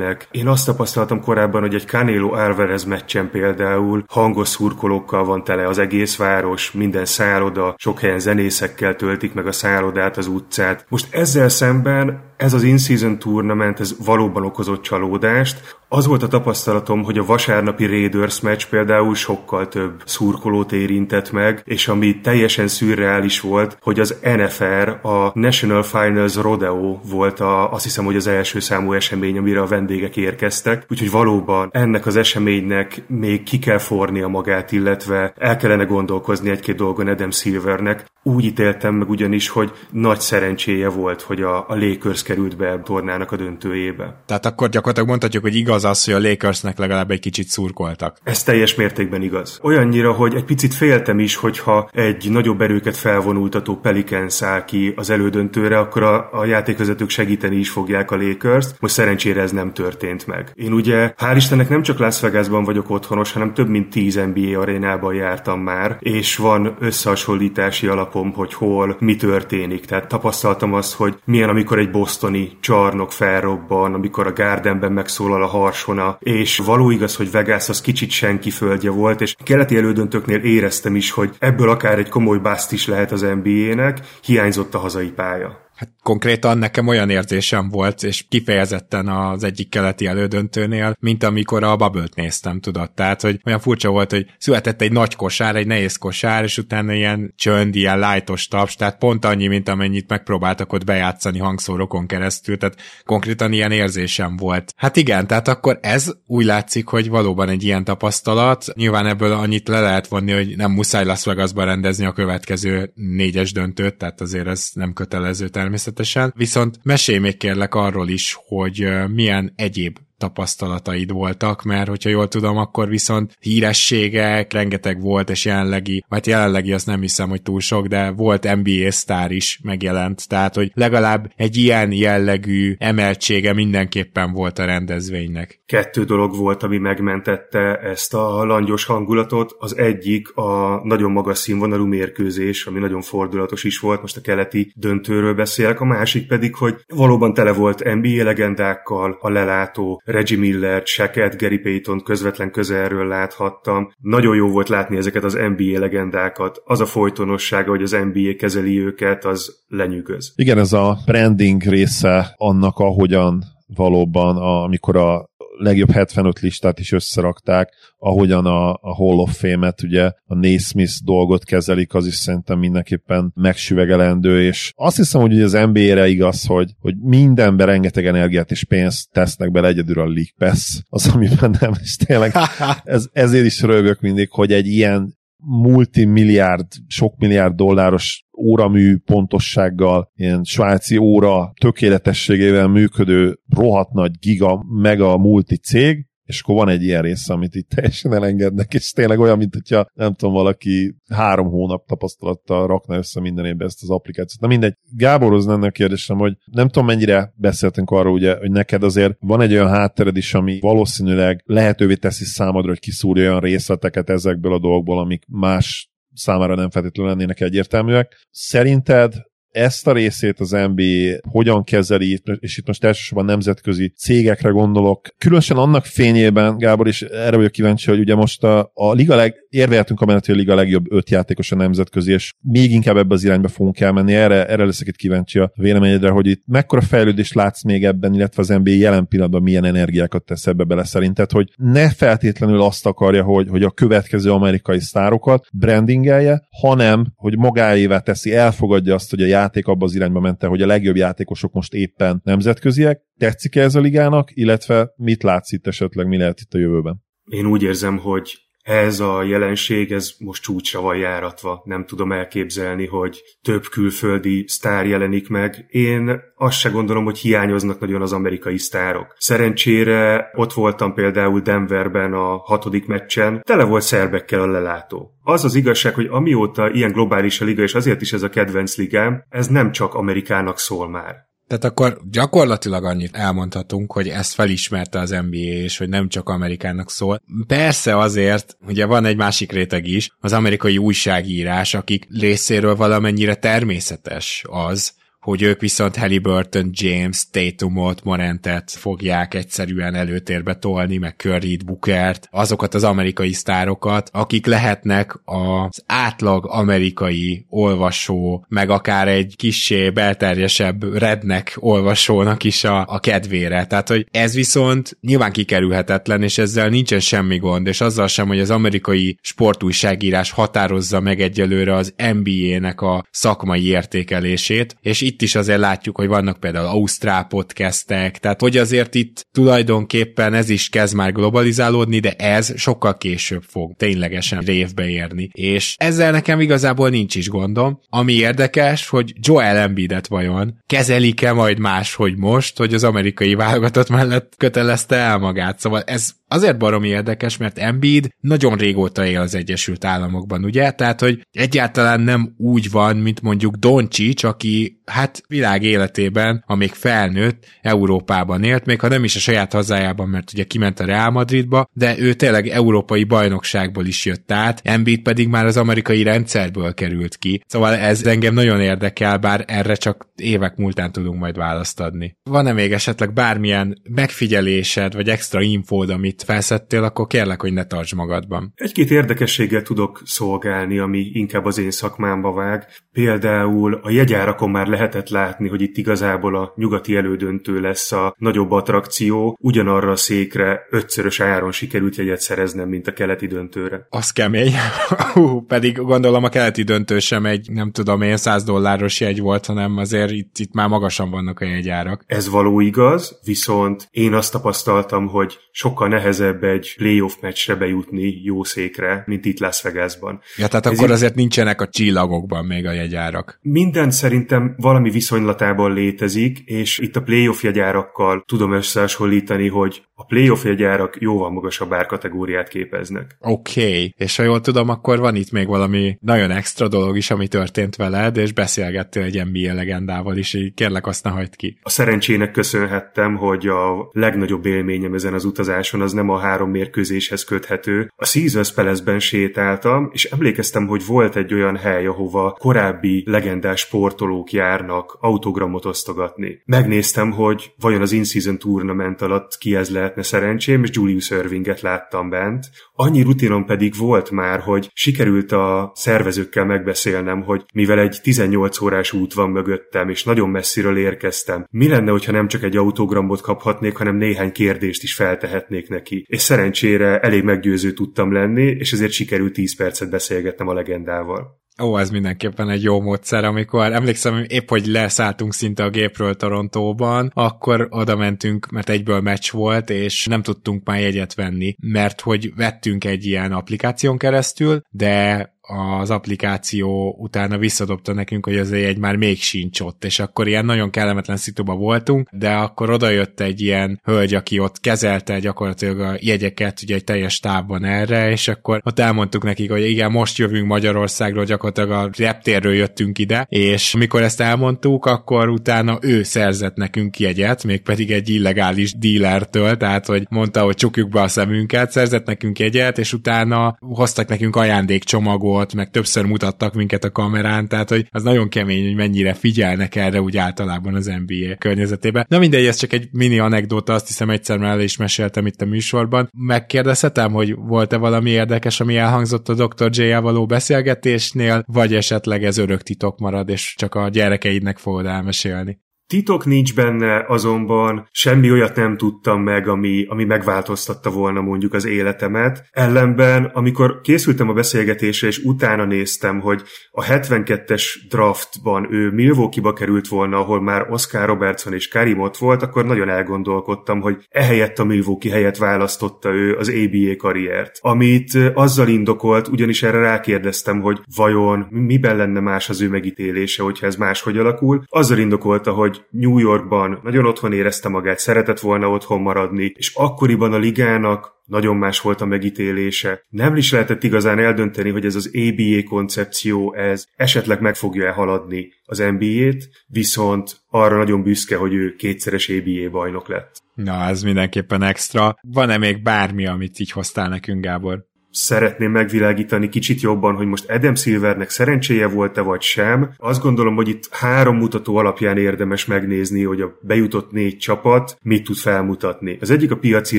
[0.00, 0.28] sikerülnek.
[0.30, 5.78] Én azt tapasztaltam korábban, hogy egy Canelo Alvarez meccsen például hangos szurkolókkal van tele az
[5.78, 10.84] egész város, minden szálloda, sok helyen zenészekkel töltik meg a szállodát, az utcát.
[10.88, 17.02] Most ezzel szemben ez az in-season tournament, ez valóban okozott csalódást, Az volt a tapasztalatom,
[17.04, 23.40] hogy a vasárnapi Raiders meccs például sokkal több szurkolót érintett meg, és ami teljesen szürreális
[23.40, 28.60] volt, hogy az NFR, a National Finals Rodeo volt a, azt hiszem, hogy az első
[28.60, 34.28] számú esemény, amire a vendégek érkeztek, úgyhogy valóban ennek az eseménynek még ki kell fornia
[34.28, 38.04] magát, illetve el kellene gondolkozni egy-két dolgon Adam Silvernek.
[38.22, 42.82] Úgy ítéltem meg ugyanis, hogy nagy szerencséje volt, hogy a, a Lakers került be a
[42.82, 44.22] tornának a döntőjébe.
[44.26, 48.16] Tehát akkor gyakorlatilag mondhatjuk, hogy igaz az, hogy a Lakersnek legalább egy kicsit szurkoltak.
[48.22, 49.58] Ez teljes mértékben igaz.
[49.62, 55.10] Olyannyira, hogy egy picit féltem is, hogyha egy nagyobb erőket felvonultató Pelicans áll ki az
[55.10, 58.80] elődöntőre, akkor a, a játékvezetők segíteni is fogják a lakers -t.
[58.80, 60.52] Most szerencsére ez nem történt meg.
[60.54, 64.60] Én ugye, hál' Istennek nem csak Las Vegasban vagyok otthonos, hanem több mint 10 NBA
[64.60, 69.84] arénában jártam már, és van összehasonlítási alapom, hogy hol mi történik.
[69.84, 71.90] Tehát tapasztaltam azt, hogy milyen, amikor egy
[72.20, 77.80] bostoni csarnok felrobban, amikor a Gardenben megszólal a harsona, és való igaz, hogy Vegas az
[77.80, 82.72] kicsit senki földje volt, és keleti elődöntőknél éreztem is, hogy ebből akár egy komoly bászt
[82.72, 85.69] is lehet az NBA-nek, hiányzott a hazai pálya.
[85.80, 91.76] Hát konkrétan nekem olyan érzésem volt, és kifejezetten az egyik keleti elődöntőnél, mint amikor a
[91.76, 92.90] bubble néztem, tudod.
[92.90, 96.92] Tehát, hogy olyan furcsa volt, hogy született egy nagy kosár, egy nehéz kosár, és utána
[96.92, 102.58] ilyen csönd, ilyen lájtos taps, tehát pont annyi, mint amennyit megpróbáltak ott bejátszani hangszórokon keresztül,
[102.58, 104.72] tehát konkrétan ilyen érzésem volt.
[104.76, 108.66] Hát igen, tehát akkor ez úgy látszik, hogy valóban egy ilyen tapasztalat.
[108.74, 113.52] Nyilván ebből annyit le lehet vonni, hogy nem muszáj Las Vegasban rendezni a következő négyes
[113.52, 118.88] döntőt, tehát azért ez nem kötelező természetesen természetesen, viszont mesélj még kérlek arról is, hogy
[119.08, 126.04] milyen egyéb tapasztalataid voltak, mert hogyha jól tudom, akkor viszont hírességek, rengeteg volt, és jelenlegi,
[126.08, 130.54] vagy jelenlegi azt nem hiszem, hogy túl sok, de volt NBA sztár is megjelent, tehát
[130.54, 135.62] hogy legalább egy ilyen jellegű emeltsége mindenképpen volt a rendezvénynek.
[135.66, 139.56] Kettő dolog volt, ami megmentette ezt a langyos hangulatot.
[139.58, 144.72] Az egyik a nagyon magas színvonalú mérkőzés, ami nagyon fordulatos is volt, most a keleti
[144.76, 150.82] döntőről beszélek, a másik pedig, hogy valóban tele volt NBA legendákkal, a lelátó Reggie Miller,
[150.84, 153.92] Shaqet, Gary Payton közvetlen közelről láthattam.
[153.98, 156.62] Nagyon jó volt látni ezeket az NBA legendákat.
[156.64, 160.32] Az a folytonossága, hogy az NBA kezeli őket, az lenyűgöz.
[160.36, 165.29] Igen, ez a branding része annak, ahogyan valóban, a, amikor a
[165.60, 171.44] legjobb 75 listát is összerakták, ahogyan a, a Hall of Fame-et, ugye a Naismith dolgot
[171.44, 176.94] kezelik, az is szerintem mindenképpen megsüvegelendő, és azt hiszem, hogy az NBA-re igaz, hogy, hogy
[177.00, 181.96] mindenben rengeteg energiát és pénzt tesznek bele egyedül a League Pass, az, amiben nem, és
[181.96, 182.32] tényleg
[182.84, 190.44] ez, ezért is rögök mindig, hogy egy ilyen multimilliárd, sok milliárd dolláros óramű pontossággal, ilyen
[190.44, 197.02] svájci óra tökéletességével működő rohadt nagy giga, mega multi cég, és akkor van egy ilyen
[197.02, 201.86] része, amit itt teljesen elengednek, és tényleg olyan, mint hogyha nem tudom, valaki három hónap
[201.86, 204.40] tapasztalattal rakna össze minden évben ezt az applikációt.
[204.40, 208.82] Na mindegy, Gáborhoz lenne a kérdésem, hogy nem tudom, mennyire beszéltünk arról, ugye, hogy neked
[208.82, 214.10] azért van egy olyan háttered is, ami valószínűleg lehetővé teszi számodra, hogy kiszúrja olyan részleteket
[214.10, 218.26] ezekből a dolgokból, amik más számára nem feltétlenül lennének egyértelműek.
[218.30, 219.14] Szerinted
[219.50, 225.08] ezt a részét az NBA hogyan kezeli, és itt most elsősorban nemzetközi cégekre gondolok.
[225.18, 229.34] Különösen annak fényében, Gábor, is erre vagyok kíváncsi, hogy ugye most a, a liga leg,
[229.48, 233.24] érveltünk amellett, hogy a liga legjobb öt játékos a nemzetközi, és még inkább ebbe az
[233.24, 234.14] irányba fogunk elmenni.
[234.14, 238.42] Erre, erre leszek itt kíváncsi a véleményedre, hogy itt mekkora fejlődést látsz még ebben, illetve
[238.42, 243.22] az NBA jelen pillanatban milyen energiákat tesz ebbe bele szerinted, hogy ne feltétlenül azt akarja,
[243.22, 249.26] hogy, hogy a következő amerikai sztárokat brandingelje, hanem hogy magáévá teszi, elfogadja azt, hogy a
[249.40, 253.02] játék abba az irányba mente, hogy a legjobb játékosok most éppen nemzetköziek.
[253.18, 257.04] Tetszik -e ez a ligának, illetve mit látsz itt esetleg, mi lehet itt a jövőben?
[257.24, 261.62] Én úgy érzem, hogy ez a jelenség, ez most csúcsra van járatva.
[261.64, 265.66] Nem tudom elképzelni, hogy több külföldi sztár jelenik meg.
[265.68, 269.14] Én azt se gondolom, hogy hiányoznak nagyon az amerikai sztárok.
[269.18, 275.10] Szerencsére ott voltam például Denverben a hatodik meccsen, tele volt szerbekkel a lelátó.
[275.22, 278.76] Az az igazság, hogy amióta ilyen globális a liga, és azért is ez a kedvenc
[278.76, 281.29] ligám, ez nem csak Amerikának szól már.
[281.50, 286.90] Tehát akkor gyakorlatilag annyit elmondhatunk, hogy ezt felismerte az NBA, és hogy nem csak Amerikának
[286.90, 287.22] szól.
[287.46, 294.44] Persze azért, ugye van egy másik réteg is, az amerikai újságírás, akik részéről valamennyire természetes
[294.48, 302.28] az, hogy ők viszont Halliburton, James, Tatumot, Morentet fogják egyszerűen előtérbe tolni, meg Curryt, Bookert,
[302.30, 310.94] azokat az amerikai sztárokat, akik lehetnek az átlag amerikai olvasó, meg akár egy kissé belterjesebb
[310.98, 313.66] rednek olvasónak is a, a kedvére.
[313.66, 318.40] Tehát, hogy ez viszont nyilván kikerülhetetlen, és ezzel nincsen semmi gond, és azzal sem, hogy
[318.40, 325.58] az amerikai sportújságírás határozza meg egyelőre az NBA-nek a szakmai értékelését, és itt is azért
[325.58, 331.12] látjuk, hogy vannak például Ausztrál podcastek, tehát hogy azért itt tulajdonképpen ez is kezd már
[331.12, 335.28] globalizálódni, de ez sokkal később fog ténylegesen révbe érni.
[335.32, 337.80] És ezzel nekem igazából nincs is gondom.
[337.88, 344.34] Ami érdekes, hogy Joel Embiidet vajon kezelik-e majd máshogy most, hogy az amerikai válogatott mellett
[344.36, 345.58] kötelezte el magát.
[345.58, 350.70] Szóval ez azért baromi érdekes, mert Embiid nagyon régóta él az Egyesült Államokban, ugye?
[350.70, 357.44] Tehát, hogy egyáltalán nem úgy van, mint mondjuk Doncsics, aki hát világ életében, amíg felnőtt,
[357.62, 361.68] Európában élt, még ha nem is a saját hazájában, mert ugye kiment a Real Madridba,
[361.72, 367.16] de ő tényleg európai bajnokságból is jött át, Embiid pedig már az amerikai rendszerből került
[367.16, 367.42] ki.
[367.46, 372.16] Szóval ez engem nagyon érdekel, bár erre csak évek múltán tudunk majd választ adni.
[372.22, 377.94] Van-e még esetleg bármilyen megfigyelésed, vagy extra infód, amit felszettél, akkor kérlek, hogy ne tarts
[377.94, 378.52] magadban.
[378.54, 382.66] Egy-két érdekességgel tudok szolgálni, ami inkább az én szakmámba vág.
[382.92, 388.50] Például a jegyárakon már lehetett látni, hogy itt igazából a nyugati elődöntő lesz a nagyobb
[388.50, 389.38] attrakció.
[389.40, 393.86] Ugyanarra a székre ötszörös áron sikerült jegyet szereznem, mint a keleti döntőre.
[393.90, 394.52] Az kemény.
[395.14, 399.46] Hú, pedig gondolom a keleti döntő sem egy, nem tudom én, 100 dolláros jegy volt,
[399.46, 402.04] hanem azért itt, itt már magasan vannak a jegyárak.
[402.06, 408.44] Ez való igaz, viszont én azt tapasztaltam, hogy sokkal nehezebb egy playoff meccsre bejutni jó
[408.44, 410.20] székre, mint itt Las Vegasban.
[410.36, 410.94] Ja, tehát Ez akkor így...
[410.94, 413.38] azért nincsenek a csillagokban még a jegyárak.
[413.42, 420.44] Minden szerintem valami viszonylatában létezik, és itt a playoff jegyárakkal tudom összehasonlítani, hogy a playoff
[420.44, 423.16] jegyárak jóval magasabb árkategóriát képeznek.
[423.18, 423.94] Oké, okay.
[423.96, 427.76] és ha jól tudom, akkor van itt még valami nagyon extra dolog is, ami történt
[427.76, 431.58] veled, és beszélgettél egy NBA legendával is, így kérlek azt ne hagyd ki.
[431.62, 437.24] A szerencsének köszönhettem, hogy a legnagyobb élményem ezen az utazáson az nem a három mérkőzéshez
[437.24, 437.92] köthető.
[437.96, 444.32] A Caesars Palace-ben sétáltam, és emlékeztem, hogy volt egy olyan hely, ahova korábbi legendás sportolók
[444.32, 446.42] járnak autogramot osztogatni.
[446.44, 452.08] Megnéztem, hogy vajon az In-Season Tournament alatt ki ez lehetne szerencsém, és Julius Irvinget láttam
[452.08, 452.46] bent.
[452.82, 458.92] Annyi rutinom pedig volt már, hogy sikerült a szervezőkkel megbeszélnem, hogy mivel egy 18 órás
[458.92, 463.76] út van mögöttem, és nagyon messziről érkeztem, mi lenne, hogyha nem csak egy autogramot kaphatnék,
[463.76, 466.04] hanem néhány kérdést is feltehetnék neki.
[466.08, 471.39] És szerencsére elég meggyőző tudtam lenni, és ezért sikerült 10 percet beszélgetnem a legendával.
[471.62, 477.10] Ó, ez mindenképpen egy jó módszer, amikor emlékszem, épp hogy leszálltunk szinte a gépről Torontóban,
[477.14, 482.32] akkor oda mentünk, mert egyből meccs volt, és nem tudtunk már jegyet venni, mert hogy
[482.36, 488.96] vettünk egy ilyen applikáción keresztül, de az applikáció utána visszadobta nekünk, hogy az egy már
[488.96, 493.80] még sincs ott, és akkor ilyen nagyon kellemetlen szituba voltunk, de akkor odajött egy ilyen
[493.84, 498.78] hölgy, aki ott kezelte gyakorlatilag a jegyeket, ugye egy teljes távban erre, és akkor ott
[498.78, 504.20] elmondtuk nekik, hogy igen, most jövünk Magyarországról, gyakorlatilag a reptérről jöttünk ide, és amikor ezt
[504.20, 510.54] elmondtuk, akkor utána ő szerzett nekünk jegyet, mégpedig egy illegális dílertől, tehát hogy mondta, hogy
[510.54, 516.04] csukjuk be a szemünket, szerzett nekünk jegyet, és utána hoztak nekünk ajándékcsomagot, volt, meg többször
[516.04, 520.74] mutattak minket a kamerán, tehát hogy az nagyon kemény, hogy mennyire figyelnek erre úgy általában
[520.74, 522.06] az NBA környezetében.
[522.08, 525.40] Na mindegy, ez csak egy mini anekdóta, azt hiszem egyszer már el is meséltem itt
[525.40, 526.08] a műsorban.
[526.12, 529.68] Megkérdezhetem, hogy volt-e valami érdekes, ami elhangzott a Dr.
[529.70, 535.58] j való beszélgetésnél, vagy esetleg ez örök titok marad, és csak a gyerekeidnek fogod elmesélni.
[535.90, 541.66] Titok nincs benne, azonban semmi olyat nem tudtam meg, ami, ami megváltoztatta volna mondjuk az
[541.66, 542.48] életemet.
[542.50, 549.88] Ellenben, amikor készültem a beszélgetésre, és utána néztem, hogy a 72-es draftban ő Milwaukee-ba került
[549.88, 554.64] volna, ahol már Oscar Robertson és Karim ott volt, akkor nagyon elgondolkodtam, hogy ehelyett a
[554.64, 557.58] Milwaukee helyet választotta ő az ABA karriert.
[557.60, 563.66] Amit azzal indokolt, ugyanis erre rákérdeztem, hogy vajon miben lenne más az ő megítélése, hogyha
[563.66, 564.62] ez máshogy alakul.
[564.66, 570.32] Azzal indokolta, hogy New Yorkban nagyon otthon érezte magát, szeretett volna otthon maradni, és akkoriban
[570.32, 573.04] a ligának nagyon más volt a megítélése.
[573.08, 578.52] Nem is lehetett igazán eldönteni, hogy ez az ABA koncepció, ez esetleg meg fogja haladni
[578.64, 583.42] az NBA-t, viszont arra nagyon büszke, hogy ő kétszeres ABA bajnok lett.
[583.54, 585.16] Na, ez mindenképpen extra.
[585.22, 587.88] Van-e még bármi, amit így hoztál nekünk, Gábor?
[588.10, 592.94] Szeretném megvilágítani kicsit jobban, hogy most Adam Silvernek szerencséje volt-e vagy sem.
[592.96, 598.24] Azt gondolom, hogy itt három mutató alapján érdemes megnézni, hogy a bejutott négy csapat mit
[598.24, 599.18] tud felmutatni.
[599.20, 599.98] Az egyik a piaci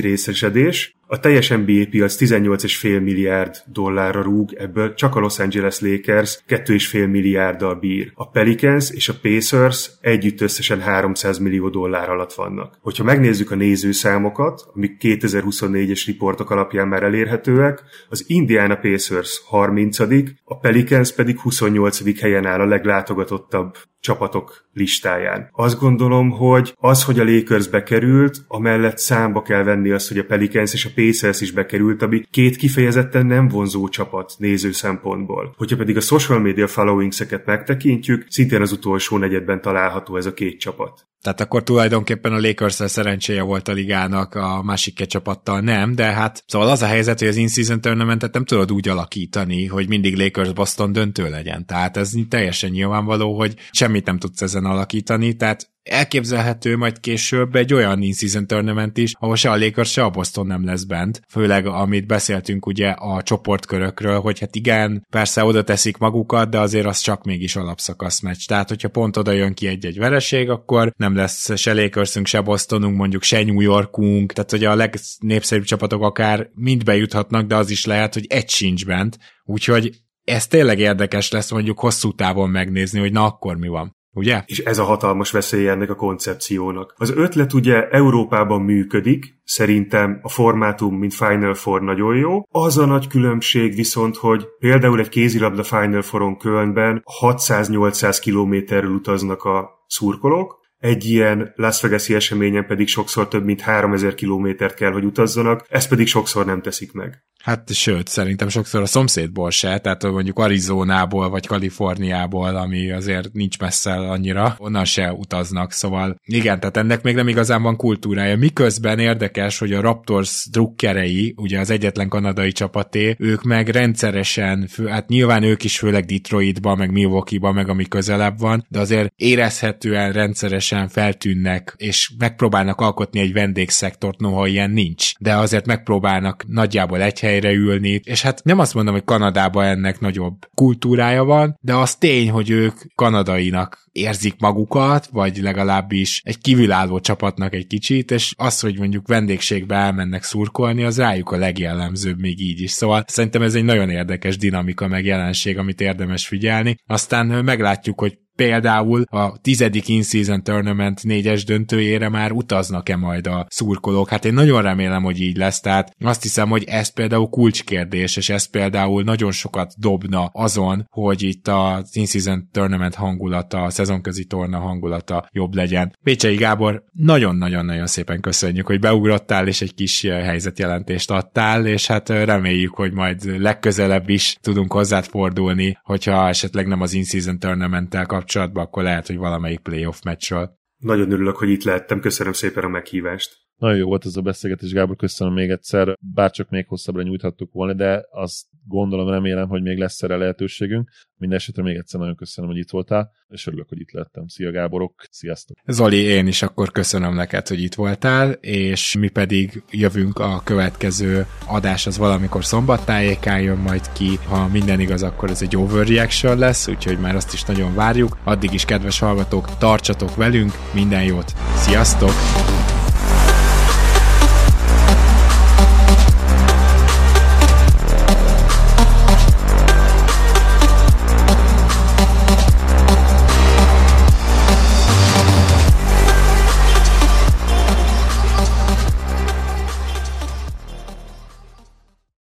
[0.00, 6.42] részesedés, a teljes NBA piac 18,5 milliárd dollárra rúg, ebből csak a Los Angeles Lakers
[6.48, 8.12] 2,5 milliárddal bír.
[8.14, 12.78] A Pelicans és a Pacers együtt összesen 300 millió dollár alatt vannak.
[12.80, 19.98] Hogyha megnézzük a nézőszámokat, amik 2024-es riportok alapján már elérhetőek, az Indiana Pacers 30
[20.44, 22.20] a Pelicans pedig 28.
[22.20, 25.48] helyen áll a leglátogatottabb csapatok listáján.
[25.52, 30.24] Azt gondolom, hogy az, hogy a Lakers bekerült, amellett számba kell venni azt, hogy a
[30.24, 35.54] Pelicans és a Pacers is bekerült, ami két kifejezetten nem vonzó csapat néző szempontból.
[35.56, 40.60] Hogyha pedig a social media followings-eket megtekintjük, szintén az utolsó negyedben található ez a két
[40.60, 41.06] csapat.
[41.22, 46.04] Tehát akkor tulajdonképpen a lakers szerencséje volt a ligának, a másik két csapattal nem, de
[46.04, 50.16] hát szóval az a helyzet, hogy az in-season tournamentet nem tudod úgy alakítani, hogy mindig
[50.16, 51.66] Lakers-Boston döntő legyen.
[51.66, 57.74] Tehát ez teljesen nyilvánvaló, hogy semmit nem tudsz ezen alakítani, tehát elképzelhető majd később egy
[57.74, 61.20] olyan in-season tournament is, ahol se a Lakers, se a Boston nem lesz bent.
[61.28, 66.86] Főleg, amit beszéltünk ugye a csoportkörökről, hogy hát igen, persze oda teszik magukat, de azért
[66.86, 68.46] az csak mégis alapszakasz meccs.
[68.46, 72.96] Tehát, hogyha pont oda jön ki egy-egy vereség, akkor nem lesz se Lakersünk, se Bostonunk,
[72.96, 77.84] mondjuk se New Yorkunk, tehát hogy a legnépszerűbb csapatok akár mind bejuthatnak, de az is
[77.84, 79.18] lehet, hogy egy sincs bent.
[79.44, 79.90] Úgyhogy
[80.24, 83.96] ez tényleg érdekes lesz mondjuk hosszú távon megnézni, hogy na akkor mi van.
[84.14, 84.42] Ugye?
[84.46, 86.94] És ez a hatalmas veszély ennek a koncepciónak.
[86.96, 92.42] Az ötlet ugye Európában működik, szerintem a formátum, mint Final Four nagyon jó.
[92.50, 99.44] Az a nagy különbség viszont, hogy például egy kézilabda Final Fouron Kölnben 600-800 kilométerről utaznak
[99.44, 105.04] a szurkolók, egy ilyen Las vegas eseményen pedig sokszor több mint 3000 kilométert kell, hogy
[105.04, 107.22] utazzanak, ezt pedig sokszor nem teszik meg.
[107.42, 113.58] Hát sőt, szerintem sokszor a szomszédból se, tehát mondjuk Arizonából vagy Kaliforniából, ami azért nincs
[113.58, 118.36] messze annyira, onnan se utaznak, szóval igen, tehát ennek még nem igazán van kultúrája.
[118.36, 124.86] Miközben érdekes, hogy a Raptors drukkerei, ugye az egyetlen kanadai csapaté, ők meg rendszeresen, fő,
[124.86, 130.12] hát nyilván ők is főleg Detroitba, meg Milwaukee-ba, meg ami közelebb van, de azért érezhetően
[130.12, 135.12] rendszeresen feltűnnek, és megpróbálnak alkotni egy vendégszektort, noha ilyen nincs.
[135.18, 140.00] De azért megpróbálnak nagyjából egy helyre ülni, és hát nem azt mondom, hogy Kanadában ennek
[140.00, 147.00] nagyobb kultúrája van, de az tény, hogy ők kanadainak érzik magukat, vagy legalábbis egy kívülálló
[147.00, 152.40] csapatnak egy kicsit, és az, hogy mondjuk vendégségbe elmennek szurkolni, az rájuk a legjellemzőbb még
[152.40, 152.70] így is.
[152.70, 156.76] Szóval szerintem ez egy nagyon érdekes dinamika meg jelenség, amit érdemes figyelni.
[156.86, 164.08] Aztán meglátjuk, hogy például a tizedik in-season tournament négyes döntőjére már utaznak-e majd a szurkolók.
[164.08, 168.28] Hát én nagyon remélem, hogy így lesz, tehát azt hiszem, hogy ez például kulcskérdés, és
[168.28, 174.58] ez például nagyon sokat dobna azon, hogy itt a in-season tournament hangulata, a szezonközi torna
[174.58, 175.96] hangulata jobb legyen.
[176.02, 182.74] Pécsei Gábor, nagyon-nagyon-nagyon szépen köszönjük, hogy beugrottál, és egy kis helyzetjelentést adtál, és hát reméljük,
[182.74, 188.82] hogy majd legközelebb is tudunk hozzád fordulni, hogyha esetleg nem az in-season tournamenttel kapcsolatban, akkor
[188.82, 190.58] lehet, hogy valamelyik playoff meccsről.
[190.76, 193.41] Nagyon örülök, hogy itt lehettem, köszönöm szépen a meghívást.
[193.62, 195.96] Nagyon jó volt ez a beszélgetés, Gábor, köszönöm még egyszer.
[196.14, 200.90] Bárcsak még hosszabbra nyújthattuk volna, de azt gondolom, remélem, hogy még lesz erre lehetőségünk.
[201.16, 204.26] Mindenesetre még egyszer nagyon köszönöm, hogy itt voltál, és örülök, hogy itt lettem.
[204.26, 205.56] Szia Gáborok, sziasztok!
[205.66, 211.26] Zoli, én is akkor köszönöm neked, hogy itt voltál, és mi pedig jövünk a következő
[211.46, 214.18] adás, az valamikor szombattájékán jön majd ki.
[214.28, 218.18] Ha minden igaz, akkor ez egy overreaction lesz, úgyhogy már azt is nagyon várjuk.
[218.24, 221.32] Addig is, kedves hallgatók, tartsatok velünk, minden jót!
[221.54, 222.71] Sziasztok!